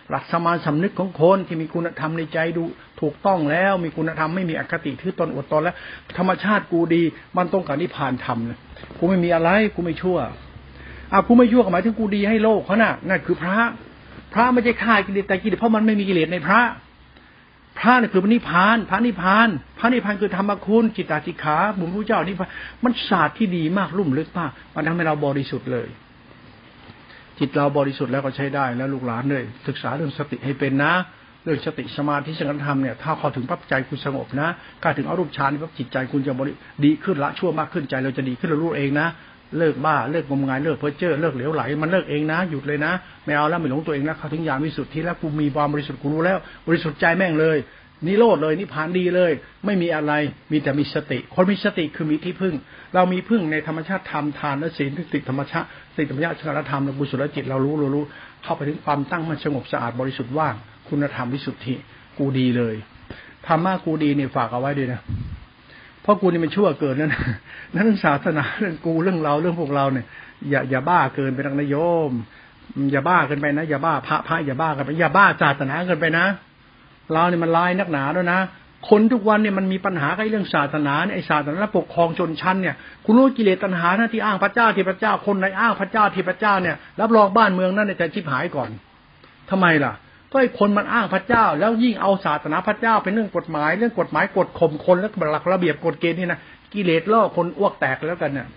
[0.10, 2.64] หลักสมาสำนึกของคนที่มีคุณธรรมในใจดู
[3.02, 5.76] ถูกต้องแล้ว มีคุณธรรมไม่มีอคติถือตนอวดตนแล้ว
[6.18, 7.04] ธรรมชาติกูดี
[7.38, 8.60] มันต้องการนิพพานธรรมนะ
[8.98, 10.18] กูไม่มีอะไรกูไม่ชั่ว
[11.12, 13.58] อะกูไม่ชั่วหมายถึงกูดีให้โลกเขาน่ะนั่นคือพระ
[14.34, 16.62] พระไม่ใช่ฆ่ากิเลสแต่กิเลสเพราะมันไม่มีกิเลสในพระ
[17.80, 19.48] พระนี่คือพระนิพพาน พระนิพพาน
[19.80, 22.50] พระนิพพานคือธรรมคุณจิตตาจิขาบุญพระเจ้านิพพาน
[22.84, 25.88] มันศาสตร์ที่ดีมากลุ่มลึกมากมันทำให้เราบริสุทธิ์เลย
[27.40, 30.94] จิตเราบริสุทธิ์แล้วก็ใช้ได้แล้วลูกหลานเลยศึกษาเรื่องสติให้เป็นนะ
[31.44, 34.50] เรื่องสติสมาธิสังฆธรรมเนี่ยถ้าพอถึงปั๊บใจคุณสงบนะ
[34.84, 36.52] การถึงอารมณ์ฌานปั๊บจิตใจคุณจะบริ
[36.86, 39.08] ดีขึ้นละชั่วมากขึ้นใจเราจะดีขึ้นเรารู้เองนะ
[39.60, 42.92] เลิกบ้าเลิกงมงายเลิกเพ้อเจ้อเลิกเหลวไหล มันเลิกเองนะหยุดเลยนะ
[43.26, 46.38] ไม่เอาแล้วไม่หลงตัวเองนะเขาถึงยามวิสุทธิแล้วกูมีความบริสุทธิ์กูรู้แล้ว
[46.68, 47.60] บริสุทธิ์ใจแม่งเลย
[48.08, 49.32] นิโรธเลยนิพานดีเลย
[49.66, 50.14] ไม่มีอะไร
[50.52, 52.56] มีแต่มีสติ คนมีสติคือมีที่พึ่ง
[52.94, 58.04] เรามีพึ่งในธรรมชาติธรรมทานและศีลที่ติดธรรมชาติติธรรมชาติชนธรรมและบุญสุรจิตเรารู้เรารู้
[58.44, 60.56] เข้าไปถึงความตั้งมั่นสงบสะอาดบริสุทธิ์ว่าง
[60.90, 61.76] คุณธรรมวิสุทธิ
[62.18, 62.76] กูดีเลย
[63.48, 65.02] ธรรมะกูดีเนี่ยฝากเอาไว้ด้วยนะ
[66.06, 67.12] เพราะกูนี่มันชั่วเกินนั่น
[67.76, 70.06] นั่นศาสนาเรื่องกูเรื่องเราเรื่องพวกเราเนี่ย
[70.50, 71.76] อย่าอย่าบ้าเกินไปนักนยโย
[72.10, 72.12] ม
[72.92, 76.26] อย่าบ้าเกินไปนะอย่าบ้าพระพระอย่าบ้ากันไปอย่าบ้าศาสนาเกินไปนะ
[77.14, 78.40] เราเนี่ยมันลายนักหนาด้วยนะ
[78.90, 82.76] คนทุกวันเนี่ยมันมีปัญหากับเรื่องศาสนาเนี่ยไอศาสนาปกครองชนชั้นเนี่ย
[83.06, 88.70] คุณรู้กิเลสตัณหาหน้าที่อ้างพระเจ้าที่พระเจ้าคนในอ้างพระเจ้าที่พระเจ้าเนี่ยรับรองบ้านเมืองนั่นจะชิบหายก่อน
[89.50, 89.94] ทำไมล่ะ
[90.32, 96.40] ก็ไอ้คนมันอ้างพระเจ้า แล้วยิ่งเอาศาสนาพระเจ้าเป็นเรื่องกฎหมาย เรื่องกฎหมายกฎข่มคนแล้วหลักระเบียบกฎเกณฑ์นี่นะ
[96.74, 98.48] กิเลสล่อคนอ้วกแตกแล้วกันเนี่ย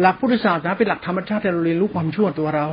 [0.00, 2.66] หลักพุทธศาสนาเป็นหลักธรรมชาติเราเรียนรู้ความชั่วตัวเรา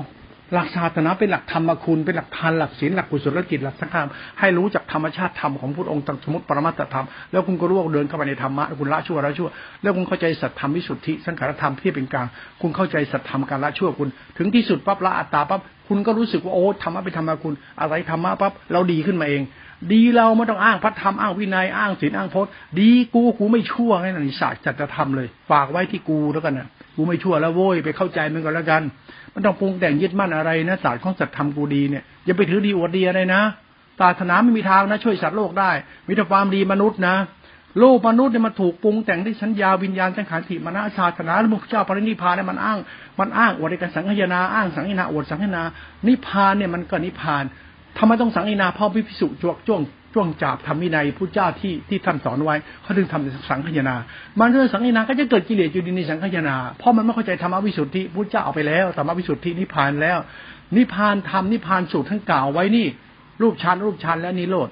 [0.54, 4.08] หลักศาสนาเป็นหลักธรรมคุณเป็นหลักทานหลักศีลหลักกุศลกิจหลักสังฆาม
[4.39, 9.50] ให้รู้จักธรรมชาติธรรมของพุทธองค์สมมติปรมัตถธรรมแล้วคุณก็รู้ว่าเดินเข้าไปในธรรมะคุณละชั่วละชั่ว
[9.82, 12.28] แล้วคุณเข้าใจสัตธรรมวิสุทธิสังขารธรรมที่เป็นกลาง
[12.62, 19.43] คุณเข้าใจสัตธรรมการละชั่วคุณ ถึงที่สุดปั๊บละอัตตาปั๊บคุณก็รู้สึกว่าโอ้ธรรมะเป็นธรรมะคุณอะไรธรรมะปั๊บเราดีขึ้นมาเอง
[19.93, 26.68] ดีเราไม่ต้องอ้างพระธรรมอ้างวินัยอ้างศีลอ้างพจน์ดีกูกูไม่ชั่วไงนี่ศาสตร์จัตธรรมเลย ฝากไว้ที่กูแล้วกันนะ
[26.98, 28.82] กูไม่ชั่วแล้วโว้ยไปเข้าใจมันก็แล้วกัน
[29.34, 33.41] มันต้องปรุงแต่งยึดมั่นอะไรนะศาสตร์ของสัตธรรมกูดีเนี่ยอย่าไปถือดีอวดดีอะไรนะ
[34.00, 35.72] ศาสนาไม่มีทางนะ ช่วยสัตว์โลกได้
[36.08, 37.16] มีแต่ความดีมนุษย์นะ
[37.80, 42.78] โลกมนุษย์เนี่ยมันถูกปรุงแต่งด้วยสัญญาวิญญาณสังขารถิมนะศาสนาและมุขเจ้าปรินิพานเนี่ยมันอ้าง
[43.20, 45.64] มันอ้างอวดการสังขยนาอ้างสังขยนาอวดสังขยนา
[46.08, 47.43] นิพานเนี่ยมันก็นิพาน
[47.98, 49.82] ทำไมต้องสังขยนาพ่อพิพิสุจวกจ้วง
[50.14, 53.95] ช่วงจับทำวินัยผู้เจ้าที่ที่ท่านสอนไว้เขาถึงทำสังขยา
[54.39, 60.18] มันเรื่องสังขยาก็จะเกิดกิเลสอยู่ดีในสังขยาเพราะมันไม่เข้าใจธรรมวิสุทธิพุทธเจ้าเอาไปแล้วธรรมวิสุทธินิพพานแล้ว
[60.76, 62.88] นิพพานธรรมนิพพานสูตรท่านกล่าวไว้นี่
[63.41, 64.70] รูปฌานรูปฌานแล้วนิโรธ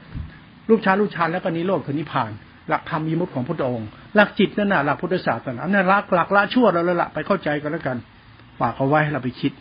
[0.70, 2.32] รูปฌานรูปฌานแล้วก็นิโรธคือนิพพาน
[2.70, 7.98] หลักธรรมยมุตของพระองค์ หลักจิตนั่นน่ะหลักพุทธศาสนาอันนั้นหลักหลักละชั่วเราแล้วละไปเข้าใจกันแล้วกัน
[8.60, 9.52] ฝากเอาไว้ให้เราไปคิด